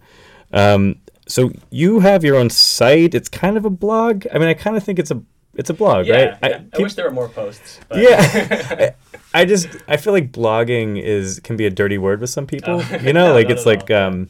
Um, 0.53 0.97
so 1.27 1.51
you 1.71 1.99
have 1.99 2.23
your 2.23 2.35
own 2.35 2.51
site. 2.51 3.15
It's 3.15 3.27
kind 3.27 3.57
of 3.57 3.65
a 3.65 3.69
blog. 3.71 4.25
I 4.33 4.37
mean, 4.37 4.49
I 4.49 4.53
kind 4.53 4.77
of 4.77 4.83
think 4.83 4.99
it's 4.99 5.09
a 5.09 5.19
it's 5.55 5.69
a 5.71 5.73
blog, 5.73 6.05
Yeah. 6.05 6.15
right? 6.15 6.37
yeah. 6.43 6.47
I, 6.47 6.59
peop- 6.59 6.81
wish 6.83 6.93
there 6.93 7.05
were 7.05 7.11
more 7.11 7.27
posts. 7.29 7.79
But 7.89 7.99
yeah. 8.03 8.91
I 9.33 9.45
just 9.45 9.67
I 9.87 9.97
feel 9.97 10.13
like 10.13 10.31
blogging 10.31 11.01
is 11.01 11.39
can 11.39 11.55
be 11.57 11.65
a 11.65 11.71
dirty 11.71 11.97
word 11.97 12.21
with 12.21 12.29
some 12.29 12.45
people. 12.45 12.83
Oh. 12.83 12.97
You 13.01 13.13
know, 13.13 13.27
No, 13.29 13.33
like 13.33 13.49
it's 13.49 13.65
like 13.65 13.89
um, 13.89 14.29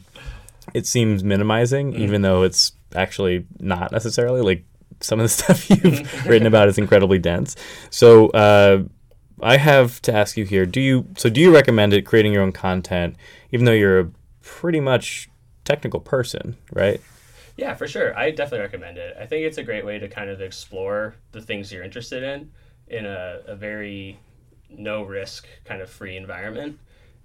it 0.72 0.86
seems 0.86 1.22
minimizing, 1.22 1.92
Mm-hmm. 1.92 2.02
even 2.02 2.22
though 2.22 2.42
it's 2.42 2.72
actually 2.94 3.44
not 3.58 3.92
necessarily. 3.92 4.40
Like 4.40 4.64
some 5.00 5.20
of 5.20 5.24
the 5.24 5.28
stuff 5.42 5.68
you've 5.70 6.26
written 6.26 6.46
about 6.46 6.68
is 6.68 6.78
incredibly 6.78 7.18
dense. 7.18 7.56
So 7.90 8.28
uh, 8.30 8.84
I 9.42 9.56
have 9.56 10.00
to 10.02 10.14
ask 10.14 10.36
you 10.36 10.44
here: 10.44 10.66
Do 10.66 10.80
you 10.80 11.06
so 11.16 11.28
do 11.28 11.40
you 11.40 11.52
recommend 11.52 11.92
it 11.92 12.02
creating 12.02 12.32
your 12.32 12.42
own 12.42 12.52
content, 12.52 13.16
even 13.50 13.66
though 13.66 13.72
you're 13.72 14.00
a 14.00 14.10
pretty 14.42 14.80
much 14.80 15.28
technical 15.64 16.00
person, 16.00 16.56
right? 16.72 17.00
Yeah, 17.56 17.74
for 17.74 17.86
sure. 17.86 18.16
I 18.16 18.30
definitely 18.30 18.60
recommend 18.60 18.96
it. 18.96 19.16
I 19.20 19.26
think 19.26 19.44
it's 19.44 19.58
a 19.58 19.62
great 19.62 19.84
way 19.84 19.98
to 19.98 20.08
kind 20.08 20.30
of 20.30 20.40
explore 20.40 21.14
the 21.32 21.42
things 21.42 21.70
you're 21.70 21.84
interested 21.84 22.22
in 22.22 22.50
in 22.88 23.06
a, 23.06 23.40
a 23.46 23.54
very 23.54 24.18
no 24.68 25.02
risk 25.02 25.46
kind 25.64 25.82
of 25.82 25.90
free 25.90 26.16
environment 26.16 26.78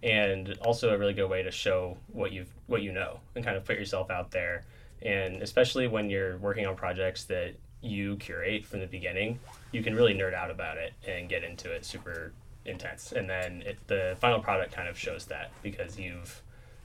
and 0.03 0.57
also 0.61 0.93
a 0.93 0.97
really 0.97 1.13
good 1.13 1.29
way 1.29 1.43
to 1.43 1.51
show 1.51 1.97
what 2.11 2.31
you've 2.31 2.53
what 2.67 2.81
you 2.81 2.91
know 2.91 3.19
and 3.35 3.45
kind 3.45 3.57
of 3.57 3.63
put 3.65 3.77
yourself 3.77 4.09
out 4.09 4.31
there 4.31 4.65
and 5.01 5.41
especially 5.41 5.87
when 5.87 6.09
you're 6.09 6.37
working 6.37 6.65
on 6.65 6.75
projects 6.75 7.23
that 7.25 7.55
you 7.85 8.15
curate 8.17 8.65
from 8.65 8.79
the 8.79 8.87
beginning 8.87 9.39
you 9.71 9.83
can 9.83 9.95
really 9.95 10.13
nerd 10.13 10.33
out 10.33 10.49
about 10.49 10.77
it 10.77 10.93
and 11.07 11.29
get 11.29 11.43
into 11.43 11.71
it 11.71 11.85
super 11.85 12.31
intense 12.65 13.11
and 13.11 13.29
then 13.29 13.61
it, 13.65 13.77
the 13.87 14.15
final 14.19 14.39
product 14.39 14.73
kind 14.73 14.87
of 14.87 14.97
shows 14.97 15.25
that 15.25 15.51
because 15.61 15.99
you've 15.99 16.41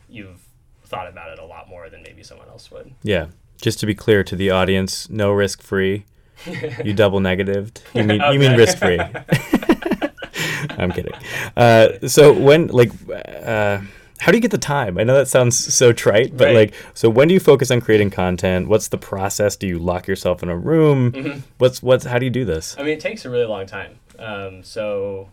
you've 0.09 0.41
thought 0.85 1.09
about 1.09 1.31
it 1.31 1.39
a 1.39 1.45
lot 1.45 1.69
more 1.69 1.89
than 1.89 2.03
maybe 2.03 2.23
someone 2.23 2.49
else 2.49 2.71
would 2.71 2.93
Yeah. 3.03 3.29
Just 3.61 3.79
to 3.81 3.87
be 3.87 3.95
clear 3.95 4.25
to 4.25 4.35
the 4.35 4.51
audience, 4.51 5.11
no 5.11 5.33
risk 5.33 5.63
free. 5.63 6.07
you 6.85 6.95
double 6.95 7.21
negatived. 7.21 7.83
You 7.95 8.05
mean 8.05 8.23
you 8.33 8.39
mean 8.39 8.57
risk 8.57 8.79
free. 8.79 8.99
I'm 10.79 10.91
kidding. 10.91 11.13
Uh, 11.57 12.09
so 12.09 12.33
when 12.33 12.69
like 12.69 12.91
uh, 13.11 13.81
how 14.21 14.31
do 14.33 14.37
you 14.39 14.43
get 14.43 14.51
the 14.51 14.59
time? 14.59 14.99
I 14.99 15.03
know 15.05 15.15
that 15.15 15.29
sounds 15.29 15.57
so 15.75 15.93
trite, 15.93 16.37
but 16.37 16.47
Right. 16.47 16.55
like 16.55 16.75
so 16.95 17.09
when 17.11 17.29
do 17.29 17.35
you 17.35 17.41
focus 17.41 17.71
on 17.71 17.81
creating 17.81 18.11
content? 18.11 18.69
What's 18.69 18.89
the 18.89 18.99
process? 18.99 19.57
Do 19.57 19.67
you 19.67 19.79
lock 19.79 20.07
yourself 20.07 20.43
in 20.43 20.49
a 20.49 20.57
room? 20.57 21.13
Mm-hmm. 21.13 21.39
What's 21.59 21.83
what's 21.83 22.05
how 22.05 22.19
do 22.19 22.25
you 22.27 22.31
do 22.31 22.45
this? 22.45 22.77
I 22.79 22.83
mean, 22.83 22.93
it 22.93 23.01
takes 23.01 23.25
a 23.25 23.31
really 23.31 23.47
long 23.47 23.67
time. 23.67 23.99
Um, 24.19 24.63
so, 24.63 25.31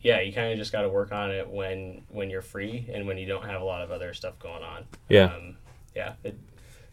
yeah, 0.00 0.20
you 0.20 0.32
kind 0.32 0.52
of 0.52 0.58
just 0.58 0.72
got 0.72 0.82
to 0.82 0.88
work 0.88 1.12
on 1.12 1.30
it 1.30 1.48
when 1.48 2.02
when 2.08 2.28
you're 2.30 2.42
free 2.42 2.88
and 2.92 3.06
when 3.06 3.16
you 3.18 3.26
don't 3.26 3.44
have 3.44 3.60
a 3.60 3.64
lot 3.64 3.82
of 3.82 3.90
other 3.90 4.12
stuff 4.14 4.38
going 4.38 4.62
on. 4.62 4.84
Yeah. 5.08 5.24
Um, 5.34 5.56
yeah. 5.94 6.12
It, 6.24 6.38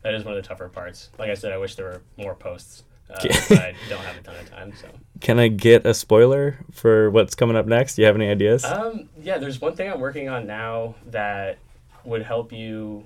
that 0.01 0.13
is 0.13 0.23
one 0.23 0.33
of 0.37 0.41
the 0.41 0.47
tougher 0.47 0.69
parts. 0.69 1.09
Like 1.19 1.29
I 1.29 1.33
said, 1.33 1.51
I 1.51 1.57
wish 1.57 1.75
there 1.75 1.85
were 1.85 2.01
more 2.17 2.33
posts, 2.35 2.83
uh, 3.09 3.15
I 3.21 3.75
don't 3.89 4.01
have 4.01 4.17
a 4.17 4.21
ton 4.21 4.35
of 4.35 4.49
time. 4.49 4.73
So, 4.79 4.87
Can 5.19 5.39
I 5.39 5.47
get 5.47 5.85
a 5.85 5.93
spoiler 5.93 6.59
for 6.71 7.09
what's 7.11 7.35
coming 7.35 7.55
up 7.55 7.65
next? 7.65 7.95
Do 7.95 8.01
you 8.01 8.05
have 8.05 8.15
any 8.15 8.29
ideas? 8.29 8.63
um, 8.65 9.09
yeah, 9.21 9.37
there's 9.37 9.59
one 9.59 9.75
thing 9.75 9.91
I'm 9.91 9.99
working 9.99 10.29
on 10.29 10.47
now 10.47 10.95
that 11.07 11.57
would 12.05 12.23
help 12.23 12.51
you 12.51 13.05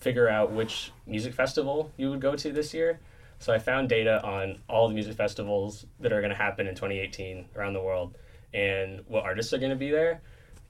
figure 0.00 0.28
out 0.28 0.52
which 0.52 0.92
music 1.06 1.34
festival 1.34 1.90
you 1.96 2.10
would 2.10 2.20
go 2.20 2.36
to 2.36 2.52
this 2.52 2.74
year. 2.74 3.00
So 3.38 3.52
I 3.52 3.58
found 3.58 3.88
data 3.88 4.22
on 4.24 4.58
all 4.68 4.88
the 4.88 4.94
music 4.94 5.14
festivals 5.16 5.86
that 6.00 6.12
are 6.12 6.20
going 6.20 6.30
to 6.30 6.36
happen 6.36 6.66
in 6.66 6.74
2018 6.74 7.46
around 7.56 7.74
the 7.74 7.82
world 7.82 8.14
and 8.54 9.02
what 9.08 9.24
artists 9.24 9.52
are 9.52 9.58
going 9.58 9.70
to 9.70 9.76
be 9.76 9.90
there. 9.90 10.22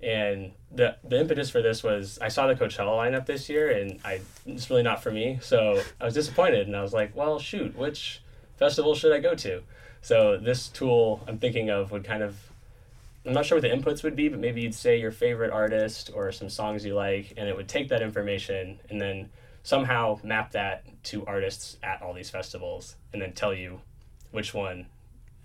And 0.02 0.52
the 0.72 0.96
the 1.04 1.18
impetus 1.18 1.48
for 1.48 1.62
this 1.62 1.82
was 1.82 2.18
I 2.20 2.28
saw 2.28 2.46
the 2.46 2.54
Coachella 2.54 2.90
lineup 2.98 3.24
this 3.24 3.48
year 3.48 3.70
and 3.70 3.98
I 4.04 4.20
it's 4.44 4.68
really 4.68 4.82
not 4.82 5.02
for 5.02 5.10
me. 5.10 5.38
So 5.40 5.82
I 6.00 6.04
was 6.04 6.14
disappointed 6.14 6.66
and 6.66 6.76
I 6.76 6.82
was 6.82 6.92
like, 6.92 7.16
well, 7.16 7.38
shoot, 7.38 7.76
which 7.76 8.22
festival 8.56 8.94
should 8.94 9.12
I 9.12 9.18
go 9.18 9.34
to? 9.34 9.62
So 10.02 10.36
this 10.36 10.68
tool 10.68 11.22
I'm 11.26 11.38
thinking 11.38 11.70
of 11.70 11.90
would 11.92 12.04
kind 12.04 12.22
of 12.22 12.36
I'm 13.26 13.32
not 13.32 13.44
sure 13.44 13.56
what 13.58 13.62
the 13.62 13.74
inputs 13.74 14.04
would 14.04 14.14
be, 14.14 14.28
but 14.28 14.38
maybe 14.38 14.60
you'd 14.60 14.74
say 14.74 15.00
your 15.00 15.10
favorite 15.10 15.50
artist 15.50 16.10
or 16.14 16.30
some 16.30 16.48
songs 16.48 16.84
you 16.84 16.94
like, 16.94 17.34
and 17.36 17.48
it 17.48 17.56
would 17.56 17.68
take 17.68 17.88
that 17.88 18.00
information 18.00 18.78
and 18.88 19.00
then 19.00 19.30
somehow 19.64 20.20
map 20.22 20.52
that 20.52 20.84
to 21.02 21.26
artists 21.26 21.76
at 21.82 22.00
all 22.00 22.14
these 22.14 22.30
festivals, 22.30 22.94
and 23.12 23.20
then 23.20 23.32
tell 23.32 23.52
you 23.52 23.80
which 24.30 24.54
one 24.54 24.86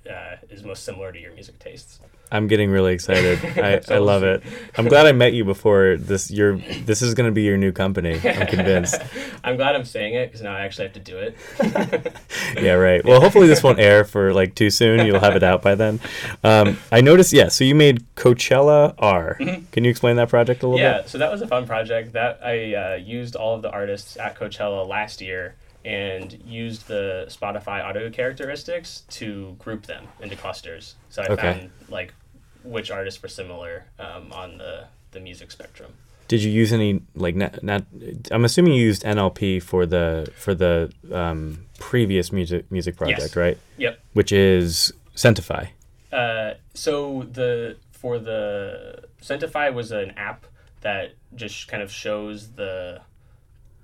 uh, 0.08 0.36
is 0.52 0.64
most 0.64 0.84
similar 0.84 1.12
to 1.12 1.20
your 1.20 1.34
music 1.34 1.58
tastes. 1.58 2.00
I'm 2.32 2.48
getting 2.48 2.70
really 2.72 2.94
excited. 2.94 3.40
I, 3.58 3.82
I 3.94 3.98
love 3.98 4.24
it. 4.24 4.42
I'm 4.78 4.88
glad 4.88 5.06
I 5.06 5.12
met 5.12 5.34
you 5.34 5.44
before 5.44 5.98
this. 5.98 6.32
Your 6.32 6.58
this 6.58 7.02
is 7.02 7.14
going 7.14 7.28
to 7.28 7.34
be 7.34 7.44
your 7.44 7.58
new 7.58 7.72
company. 7.72 8.16
I'm 8.24 8.48
convinced. 8.48 9.02
I'm 9.44 9.58
glad 9.58 9.76
I'm 9.76 9.84
saying 9.84 10.14
it 10.14 10.28
because 10.28 10.42
now 10.42 10.56
I 10.56 10.62
actually 10.62 10.86
have 10.86 10.94
to 10.94 11.00
do 11.00 11.18
it. 11.18 12.16
yeah, 12.62 12.74
right. 12.74 13.04
Well, 13.04 13.20
hopefully 13.20 13.48
this 13.48 13.62
won't 13.62 13.80
air 13.80 14.06
for 14.06 14.34
like 14.34 14.56
too 14.56 14.70
soon. 14.70 15.06
You'll 15.06 15.20
have 15.20 15.36
it 15.36 15.44
out 15.44 15.62
by 15.62 15.76
then. 15.76 16.00
Um, 16.44 16.78
I 16.92 17.02
noticed. 17.02 17.34
Yeah. 17.34 17.50
So 17.50 17.64
you 17.64 17.76
made 17.76 18.06
Coachella 18.16 18.94
R. 18.98 19.36
Can 19.72 19.84
you 19.84 19.90
explain 19.90 20.16
that 20.16 20.30
project 20.30 20.64
a 20.64 20.68
little 20.68 20.80
yeah, 20.80 20.94
bit? 20.98 21.02
Yeah, 21.04 21.08
so 21.10 21.18
that 21.18 21.32
was 21.32 21.42
a 21.42 21.48
fun 21.48 21.66
project. 21.66 22.14
That 22.14 22.40
I 22.44 22.74
uh, 22.74 22.96
used 22.96 23.36
all 23.36 23.56
of 23.56 23.62
the 23.62 23.70
artists 23.70 24.18
at 24.18 24.38
Coachella 24.38 24.88
last 24.88 25.22
year 25.22 25.56
and 25.84 26.40
used 26.46 26.88
the 26.88 27.26
Spotify 27.30 27.84
audio 27.84 28.10
characteristics 28.10 29.04
to 29.10 29.56
group 29.60 29.86
them 29.86 30.08
into 30.22 30.36
clusters. 30.36 30.96
So 31.10 31.24
I 31.24 31.28
Okay. 31.28 31.42
found 31.42 31.72
like 31.90 32.14
which 32.64 32.92
artists 32.92 33.22
were 33.22 33.30
similar 33.30 33.86
um, 34.00 34.32
on 34.32 34.58
the 34.58 34.86
the 35.12 35.20
music 35.20 35.52
spectrum. 35.52 35.94
Did 36.28 36.44
you 36.44 36.50
use 36.52 36.72
any 36.72 37.02
like 37.16 37.36
not, 37.36 37.62
not? 37.62 37.84
I'm 38.32 38.46
assuming 38.46 38.74
you 38.74 38.82
used 38.84 39.04
NLP 39.04 39.62
for 39.62 39.86
the 39.86 40.32
for 40.38 40.56
the 40.56 40.92
um, 41.12 41.66
previous 41.80 42.32
music 42.32 42.72
music 42.72 42.96
project, 42.96 43.20
Yes. 43.22 43.36
right? 43.36 43.58
Yep. 43.78 44.00
Which 44.14 44.32
is 44.32 44.94
Sentify. 45.16 45.70
Uh, 46.12 46.54
so 46.74 47.24
the 47.32 47.78
for 47.92 48.18
the 48.18 49.04
Sentify 49.22 49.74
was 49.74 49.92
an 49.92 50.12
app 50.12 50.46
that 50.82 51.14
just 51.36 51.68
kind 51.68 51.84
of 51.84 51.92
shows 51.92 52.52
the 52.54 53.02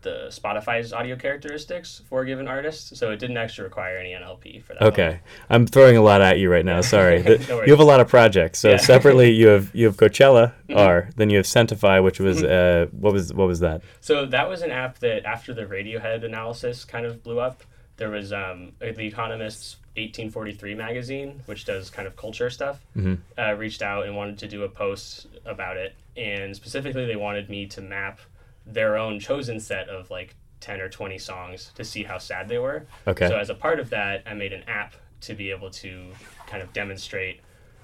the 0.08 0.28
Spotify's 0.30 0.94
audio 0.94 1.16
characteristics 1.16 2.02
for 2.10 2.22
a 2.22 2.26
given 2.26 2.48
artist. 2.48 2.96
So 2.96 3.12
it 3.12 3.20
didn't 3.20 3.38
actually 3.38 3.66
require 3.66 3.98
any 3.98 4.12
NLP 4.12 4.64
for 4.64 4.74
that. 4.74 4.82
one. 4.82 4.92
Okay, 4.94 5.20
I'm 5.50 5.68
throwing 5.68 5.98
a 5.98 6.02
lot 6.02 6.22
at 6.22 6.40
you 6.40 6.50
right 6.50 6.66
now. 6.66 6.82
Sorry, 6.82 7.22
No 7.50 7.64
you 7.64 7.72
have 7.72 7.80
a 7.80 7.92
lot 7.94 8.00
of 8.00 8.08
projects. 8.08 8.60
So 8.60 8.72
Yeah. 8.72 8.78
separately, 8.78 9.32
you 9.32 9.48
have 9.48 9.74
you 9.74 9.86
have 9.86 9.98
Coachella 9.98 10.54
R, 10.74 11.10
then 11.18 11.30
you 11.30 11.38
have 11.38 11.46
Sentify, 11.46 12.02
which 12.04 12.20
was 12.20 12.44
uh, 12.44 12.88
what 12.92 13.12
was 13.14 13.34
what 13.34 13.48
was 13.48 13.60
that? 13.60 13.82
So 14.02 14.26
that 14.26 14.48
was 14.50 14.62
an 14.62 14.72
app 14.72 15.00
that 15.00 15.26
after 15.26 15.54
the 15.54 15.66
Radiohead 15.66 16.24
analysis 16.24 16.86
kind 16.86 17.06
of 17.06 17.22
blew 17.24 17.40
up, 17.40 17.64
there 17.98 18.10
was 18.10 18.32
um, 18.32 18.72
The 18.80 19.02
Economist's 19.14 19.78
1843 19.98 20.76
magazine, 20.76 21.42
which 21.48 21.66
does 21.66 21.90
kind 21.90 22.08
of 22.08 22.16
culture 22.16 22.50
stuff, 22.52 22.80
uh, 23.38 23.54
reached 23.56 23.82
out 23.82 24.06
and 24.06 24.16
wanted 24.16 24.38
to 24.38 24.48
do 24.48 24.64
a 24.64 24.70
post 24.70 25.28
about 25.46 25.76
it. 25.78 25.96
And 26.16 26.56
specifically, 26.56 27.06
they 27.06 27.16
wanted 27.16 27.50
me 27.50 27.66
to 27.68 27.82
map 27.82 28.20
their 28.68 28.98
own 28.98 29.20
chosen 29.20 29.60
set 29.60 29.88
of 29.90 30.10
like 30.12 30.36
10 30.60 30.82
or 30.82 30.90
20 30.90 31.18
songs 31.18 31.72
to 31.76 31.84
see 31.86 32.04
how 32.04 32.18
sad 32.18 32.50
they 32.50 32.58
were. 32.58 32.86
Okay. 33.08 33.28
So 33.28 33.38
as 33.38 33.50
a 33.50 33.56
part 33.56 33.80
of 33.80 33.90
that, 33.92 34.24
I 34.26 34.34
made 34.34 34.54
an 34.54 34.64
app 34.68 34.94
to 35.22 35.34
be 35.34 35.50
able 35.52 35.70
to 35.72 36.08
kind 36.48 36.62
of 36.62 36.74
demonstrate 36.74 37.40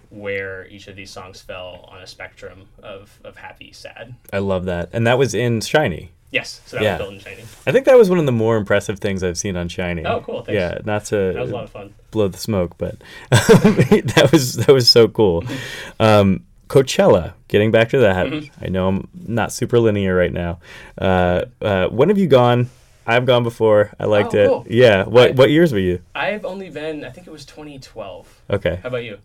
where 0.10 0.68
each 0.68 0.88
of 0.88 0.96
these 0.96 1.10
songs 1.10 1.42
fell 1.42 1.90
on 1.92 2.02
a 2.02 2.08
spectrum 2.08 2.68
of, 2.84 3.20
of 3.24 3.36
happy, 3.38 3.72
sad. 3.72 4.14
I 4.32 4.40
love 4.40 4.66
that, 4.66 4.90
and 4.94 5.08
that 5.08 5.18
was 5.18 5.34
in 5.34 5.62
Shiny. 5.62 6.12
Yes, 6.30 6.62
so 6.66 6.78
that 6.78 6.84
Yeah. 6.84 6.92
was 6.98 7.00
built 7.00 7.14
in 7.14 7.20
Shiny. 7.20 7.42
I 7.66 7.72
think 7.72 7.86
that 7.86 7.98
was 7.98 8.10
one 8.10 8.20
of 8.20 8.26
the 8.26 8.32
more 8.32 8.58
impressive 8.58 9.00
things 9.00 9.24
I've 9.24 9.38
seen 9.38 9.56
on 9.56 9.70
Shiny. 9.70 10.06
Oh, 10.06 10.20
cool, 10.22 10.44
thanks. 10.44 10.54
Yeah, 10.60 10.80
not 10.84 11.06
to 11.06 11.16
That 11.16 11.42
was 11.42 11.52
a 11.52 11.54
lot 11.54 11.64
of 11.64 11.70
fun. 11.72 11.94
blow 12.12 12.28
the 12.28 12.38
smoke, 12.38 12.76
but 12.78 12.96
that 13.32 14.30
was 14.32 14.54
that 14.56 14.72
was 14.74 14.88
so 14.90 15.08
cool. 15.08 15.44
Um, 16.00 16.46
Coachella, 16.74 17.34
getting 17.50 17.70
back 17.70 17.90
to 17.90 18.00
that. 18.00 18.26
Mm-hmm. 18.26 18.66
I 18.66 18.68
know 18.70 18.88
I'm 18.88 19.08
not 19.14 19.52
super 19.52 19.80
linear 19.80 20.16
right 20.16 20.34
now. 20.34 20.60
Uh, 20.98 21.46
uh, 21.62 21.88
when 21.90 22.10
have 22.10 22.18
you 22.18 22.26
gone? 22.28 22.70
I've 23.06 23.26
gone 23.28 23.44
before. 23.44 23.92
I 24.00 24.06
liked 24.06 24.34
Oh, 24.34 24.38
it. 24.40 24.48
cool. 24.48 24.66
Yeah. 24.70 25.04
What 25.04 25.30
I- 25.30 25.34
what 25.34 25.52
years 25.52 25.72
were 25.72 25.78
you? 25.80 26.02
I've 26.16 26.46
only 26.46 26.70
been, 26.72 27.06
I 27.06 27.10
think 27.12 27.28
it 27.28 27.30
was 27.32 27.46
2012. 27.46 28.42
Okay. 28.50 28.80
How 28.82 28.88
about 28.90 29.04
you? 29.04 29.20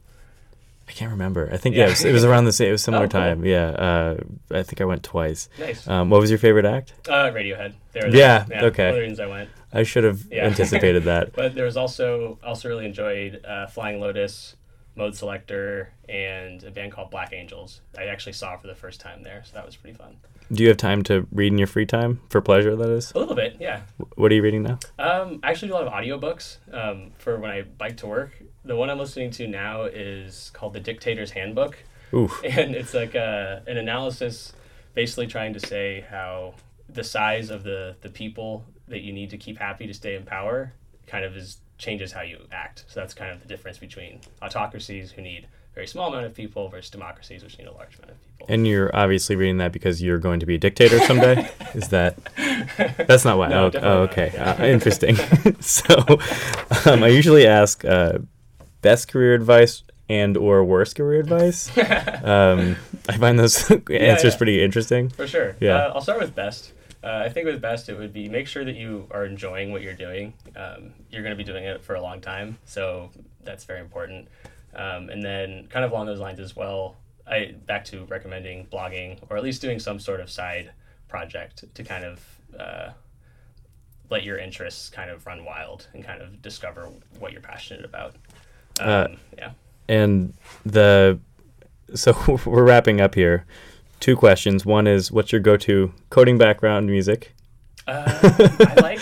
I 0.88 0.92
can't 0.92 1.10
remember. 1.10 1.48
I 1.52 1.56
think 1.56 1.74
Yeah. 1.74 1.82
yeah, 1.82 1.86
it, 1.86 1.90
was, 1.90 2.04
it 2.04 2.12
was 2.12 2.24
around 2.24 2.44
the 2.44 2.52
same. 2.52 2.68
It 2.68 2.72
was 2.72 2.82
similar 2.82 3.04
Oh, 3.04 3.08
cool. 3.08 3.20
time. 3.20 3.44
Yeah. 3.46 3.68
Uh, 3.70 4.16
I 4.50 4.62
think 4.62 4.80
I 4.82 4.84
went 4.84 5.02
twice. 5.02 5.48
Nice. 5.58 5.86
Um, 5.88 6.10
what 6.10 6.20
was 6.20 6.28
your 6.30 6.38
favorite 6.38 6.66
act? 6.66 6.92
Uh, 7.08 7.30
Radiohead. 7.30 7.72
They 7.92 8.00
were 8.00 8.08
Yeah, 8.08 8.44
there. 8.48 8.64
okay. 8.64 8.86
One 8.88 8.94
the 8.96 9.00
reasons 9.00 9.20
I 9.20 9.26
went. 9.26 9.48
I 9.72 9.82
should 9.84 10.04
have 10.04 10.20
Yeah. 10.30 10.44
anticipated 10.44 11.04
that. 11.04 11.32
But 11.34 11.54
there 11.54 11.64
was 11.66 11.76
also, 11.78 12.38
also 12.42 12.68
really 12.68 12.84
enjoyed 12.86 13.42
uh, 13.46 13.66
Flying 13.68 14.00
Lotus, 14.00 14.56
Modeselektor, 14.98 15.88
and 16.08 16.62
a 16.64 16.70
band 16.70 16.92
called 16.92 17.10
Black 17.10 17.32
Angels. 17.32 17.80
I 17.96 18.04
actually 18.04 18.32
saw 18.32 18.56
for 18.56 18.66
the 18.66 18.74
first 18.74 19.00
time 19.00 19.22
there, 19.22 19.42
so 19.44 19.52
that 19.54 19.64
was 19.64 19.76
pretty 19.76 19.96
fun. 19.96 20.16
Do 20.50 20.62
you 20.62 20.68
have 20.68 20.78
time 20.78 21.02
to 21.04 21.26
read 21.30 21.52
in 21.52 21.58
your 21.58 21.66
free 21.66 21.86
time 21.86 22.20
for 22.30 22.40
pleasure? 22.40 22.74
That 22.74 22.88
is. 22.90 23.12
A 23.12 23.18
little 23.18 23.34
bit, 23.34 23.56
yeah. 23.60 23.82
What 24.16 24.32
are 24.32 24.34
you 24.34 24.42
reading 24.42 24.62
now? 24.62 24.78
Um, 24.98 25.40
I 25.42 25.50
actually 25.50 25.68
do 25.68 25.74
a 25.74 25.78
lot 25.84 25.86
of 25.86 25.92
audiobooks 25.92 26.56
um, 26.72 27.12
for 27.18 27.38
when 27.38 27.50
I 27.50 27.62
bike 27.62 27.98
to 27.98 28.06
work. 28.06 28.42
The 28.64 28.74
one 28.74 28.90
I'm 28.90 28.98
listening 28.98 29.30
to 29.32 29.46
now 29.46 29.82
is 29.84 30.50
called 30.54 30.72
The 30.72 30.80
Dictator's 30.80 31.30
Handbook. 31.30 31.78
Oof. 32.14 32.42
and 32.44 32.74
it's 32.74 32.94
like 32.94 33.14
a, 33.14 33.62
an 33.66 33.76
analysis 33.76 34.54
basically 34.94 35.26
trying 35.26 35.52
to 35.52 35.60
say 35.60 36.04
how 36.10 36.54
the 36.88 37.04
size 37.04 37.50
of 37.50 37.62
the, 37.62 37.96
the 38.00 38.08
people 38.08 38.64
that 38.88 39.00
you 39.00 39.12
need 39.12 39.30
to 39.30 39.36
keep 39.36 39.58
happy 39.58 39.86
to 39.86 39.94
stay 39.94 40.14
in 40.14 40.24
power 40.24 40.72
kind 41.06 41.24
of 41.24 41.36
is 41.36 41.58
changes 41.78 42.12
how 42.12 42.22
you 42.22 42.38
act 42.52 42.84
so 42.88 43.00
that's 43.00 43.14
kind 43.14 43.30
of 43.30 43.40
the 43.40 43.48
difference 43.48 43.78
between 43.78 44.20
autocracies 44.42 45.12
who 45.12 45.22
need 45.22 45.46
very 45.78 45.86
small 45.86 46.08
amount 46.08 46.26
of 46.26 46.34
people 46.34 46.68
versus 46.68 46.90
democracies 46.90 47.44
which 47.44 47.56
need 47.56 47.68
a 47.68 47.72
large 47.72 47.96
amount 47.98 48.10
of 48.10 48.20
people. 48.20 48.46
And 48.52 48.66
you're 48.66 48.94
obviously 48.96 49.36
reading 49.36 49.58
that 49.58 49.70
because 49.70 50.02
you're 50.02 50.18
going 50.18 50.40
to 50.40 50.46
be 50.46 50.56
a 50.56 50.58
dictator 50.58 50.98
someday. 50.98 51.48
Is 51.74 51.90
that? 51.90 52.18
That's 53.06 53.24
not 53.24 53.38
why. 53.38 53.48
No, 53.58 53.66
oh, 53.66 53.70
oh, 53.76 53.80
not, 53.80 54.10
okay. 54.10 54.32
yeah. 54.34 54.56
Uh, 54.58 54.64
interesting. 54.64 55.14
so, 55.60 56.04
um, 56.84 57.04
I 57.04 57.08
usually 57.08 57.46
ask 57.46 57.84
uh, 57.84 58.18
best 58.82 59.06
career 59.06 59.34
advice 59.34 59.84
and 60.08 60.36
or 60.36 60.64
worst 60.64 60.96
career 60.96 61.20
advice. 61.20 61.70
Um, 62.28 62.76
I 63.08 63.16
find 63.16 63.38
those 63.38 63.70
answers 63.70 64.34
yeah. 64.34 64.36
pretty 64.36 64.62
interesting. 64.62 65.08
For 65.10 65.28
sure. 65.28 65.56
Yeah. 65.60 65.76
Uh, 65.76 65.92
I'll 65.94 66.00
start 66.00 66.18
with 66.18 66.34
best. 66.34 66.72
Uh, 67.02 67.22
I 67.24 67.28
think 67.28 67.46
with 67.46 67.60
best, 67.60 67.88
it 67.88 67.96
would 67.96 68.12
be 68.12 68.28
make 68.28 68.46
sure 68.48 68.64
that 68.64 68.74
you 68.74 69.06
are 69.10 69.24
enjoying 69.24 69.70
what 69.70 69.82
you're 69.82 69.94
doing. 69.94 70.34
Um, 70.56 70.92
you're 71.10 71.22
going 71.22 71.36
to 71.36 71.36
be 71.36 71.44
doing 71.44 71.64
it 71.64 71.82
for 71.82 71.94
a 71.94 72.00
long 72.00 72.20
time, 72.20 72.58
so 72.64 73.10
that's 73.44 73.64
very 73.64 73.80
important. 73.80 74.28
Um, 74.74 75.08
and 75.08 75.22
then, 75.22 75.68
kind 75.68 75.84
of 75.84 75.92
along 75.92 76.06
those 76.06 76.18
lines 76.18 76.40
as 76.40 76.56
well, 76.56 76.96
I 77.26 77.54
back 77.66 77.84
to 77.86 78.04
recommending 78.06 78.66
blogging 78.66 79.18
or 79.28 79.36
at 79.36 79.42
least 79.42 79.62
doing 79.62 79.78
some 79.78 80.00
sort 80.00 80.20
of 80.20 80.30
side 80.30 80.72
project 81.08 81.64
to 81.74 81.84
kind 81.84 82.04
of 82.04 82.20
uh, 82.58 82.90
let 84.10 84.24
your 84.24 84.38
interests 84.38 84.88
kind 84.88 85.10
of 85.10 85.26
run 85.26 85.44
wild 85.44 85.86
and 85.92 86.04
kind 86.04 86.22
of 86.22 86.40
discover 86.42 86.90
what 87.18 87.32
you're 87.32 87.40
passionate 87.40 87.84
about. 87.84 88.14
Um, 88.80 88.88
Uh, 88.88 89.08
yeah. 89.36 89.50
And 89.88 90.34
the 90.64 91.18
so 91.94 92.14
we're 92.44 92.64
wrapping 92.64 93.00
up 93.00 93.14
here. 93.14 93.46
Two 94.00 94.16
questions. 94.16 94.64
One 94.64 94.86
is, 94.86 95.10
what's 95.10 95.32
your 95.32 95.40
go-to 95.40 95.92
coding 96.10 96.38
background 96.38 96.86
music? 96.86 97.34
Uh, 97.86 98.04
I 98.60 98.80
like. 98.80 99.00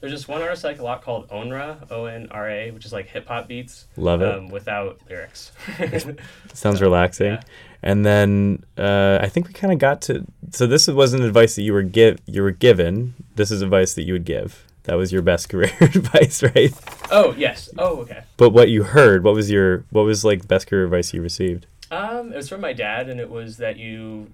There's 0.00 0.12
just 0.12 0.28
one 0.28 0.42
artist 0.42 0.64
I 0.66 0.68
like 0.68 0.80
a 0.80 0.82
lot 0.82 1.02
called 1.02 1.30
Onra, 1.30 1.90
O 1.90 2.04
N 2.04 2.28
R 2.30 2.50
A, 2.50 2.70
which 2.72 2.84
is 2.84 2.92
like 2.92 3.06
hip 3.06 3.26
hop 3.26 3.48
beats. 3.48 3.86
Love 3.96 4.20
it. 4.20 4.34
Um, 4.34 4.48
without 4.48 5.00
lyrics. 5.08 5.50
Sounds 6.52 6.82
relaxing. 6.82 7.26
yeah. 7.32 7.40
And 7.82 8.04
then 8.04 8.64
uh, 8.76 9.18
I 9.22 9.28
think 9.28 9.48
we 9.48 9.54
kind 9.54 9.72
of 9.72 9.78
got 9.78 10.02
to. 10.02 10.26
So 10.50 10.66
this 10.66 10.88
wasn't 10.88 11.24
advice 11.24 11.54
that 11.54 11.62
you 11.62 11.72
were 11.72 11.82
give 11.82 12.18
you 12.26 12.42
were 12.42 12.50
given. 12.50 13.14
This 13.36 13.50
is 13.50 13.62
advice 13.62 13.94
that 13.94 14.02
you 14.02 14.12
would 14.12 14.26
give. 14.26 14.66
That 14.82 14.96
was 14.96 15.10
your 15.10 15.22
best 15.22 15.48
career 15.48 15.72
advice, 15.80 16.42
right? 16.42 16.72
oh 17.10 17.34
yes. 17.38 17.70
Oh 17.78 18.00
okay. 18.00 18.24
But 18.36 18.50
what 18.50 18.68
you 18.68 18.82
heard, 18.82 19.24
what 19.24 19.34
was 19.34 19.50
your 19.50 19.84
what 19.88 20.02
was 20.02 20.22
like 20.22 20.46
best 20.46 20.66
career 20.66 20.84
advice 20.84 21.14
you 21.14 21.22
received? 21.22 21.66
Um, 22.24 22.32
it 22.32 22.36
was 22.36 22.48
from 22.48 22.60
my 22.60 22.72
dad, 22.72 23.08
and 23.08 23.20
it 23.20 23.30
was 23.30 23.56
that 23.58 23.76
you 23.76 24.30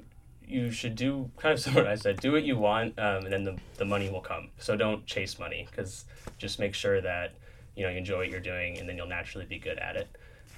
you 0.47 0.71
should 0.71 0.97
do 0.97 1.31
kind 1.37 1.53
of 1.53 1.61
similar. 1.65 1.85
what 1.85 1.93
I 1.93 1.97
said, 1.97 2.21
do 2.21 2.33
what 2.33 2.45
you 2.45 2.57
want, 2.57 2.99
um, 2.99 3.25
and 3.25 3.33
then 3.33 3.45
the 3.45 3.57
the 3.77 3.85
money 3.85 4.11
will 4.11 4.21
come. 4.21 4.49
So 4.59 4.77
don't 4.77 5.07
chase 5.07 5.39
money, 5.39 5.67
because 5.71 6.05
just 6.39 6.59
make 6.59 6.75
sure 6.75 7.01
that 7.01 7.35
you 7.77 7.85
know 7.85 7.91
you 7.91 7.99
enjoy 7.99 8.19
what 8.19 8.29
you're 8.31 8.41
doing, 8.41 8.79
and 8.79 8.89
then 8.89 8.97
you'll 8.97 9.07
naturally 9.09 9.47
be 9.47 9.59
good 9.59 9.79
at 9.79 9.97
it, 9.97 10.09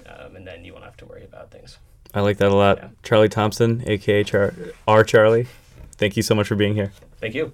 um, 0.07 0.35
and 0.35 0.45
then 0.45 0.63
you 0.63 0.73
won't 0.73 0.85
have 0.85 0.97
to 0.97 1.05
worry 1.05 1.23
about 1.23 1.51
things. 1.51 1.77
I 2.13 2.21
like 2.21 2.37
that 2.37 2.49
a 2.51 2.55
lot. 2.55 2.77
Yeah. 2.77 2.87
Charlie 3.01 3.29
Thompson, 3.29 3.83
aka 3.87 4.23
Char- 4.23 4.53
R 4.87 5.03
Charlie. 5.03 5.47
Thank 5.97 6.17
you 6.17 6.23
so 6.23 6.35
much 6.35 6.47
for 6.47 6.55
being 6.55 6.75
here. 6.75 6.91
Thank 7.19 7.33
you. 7.33 7.53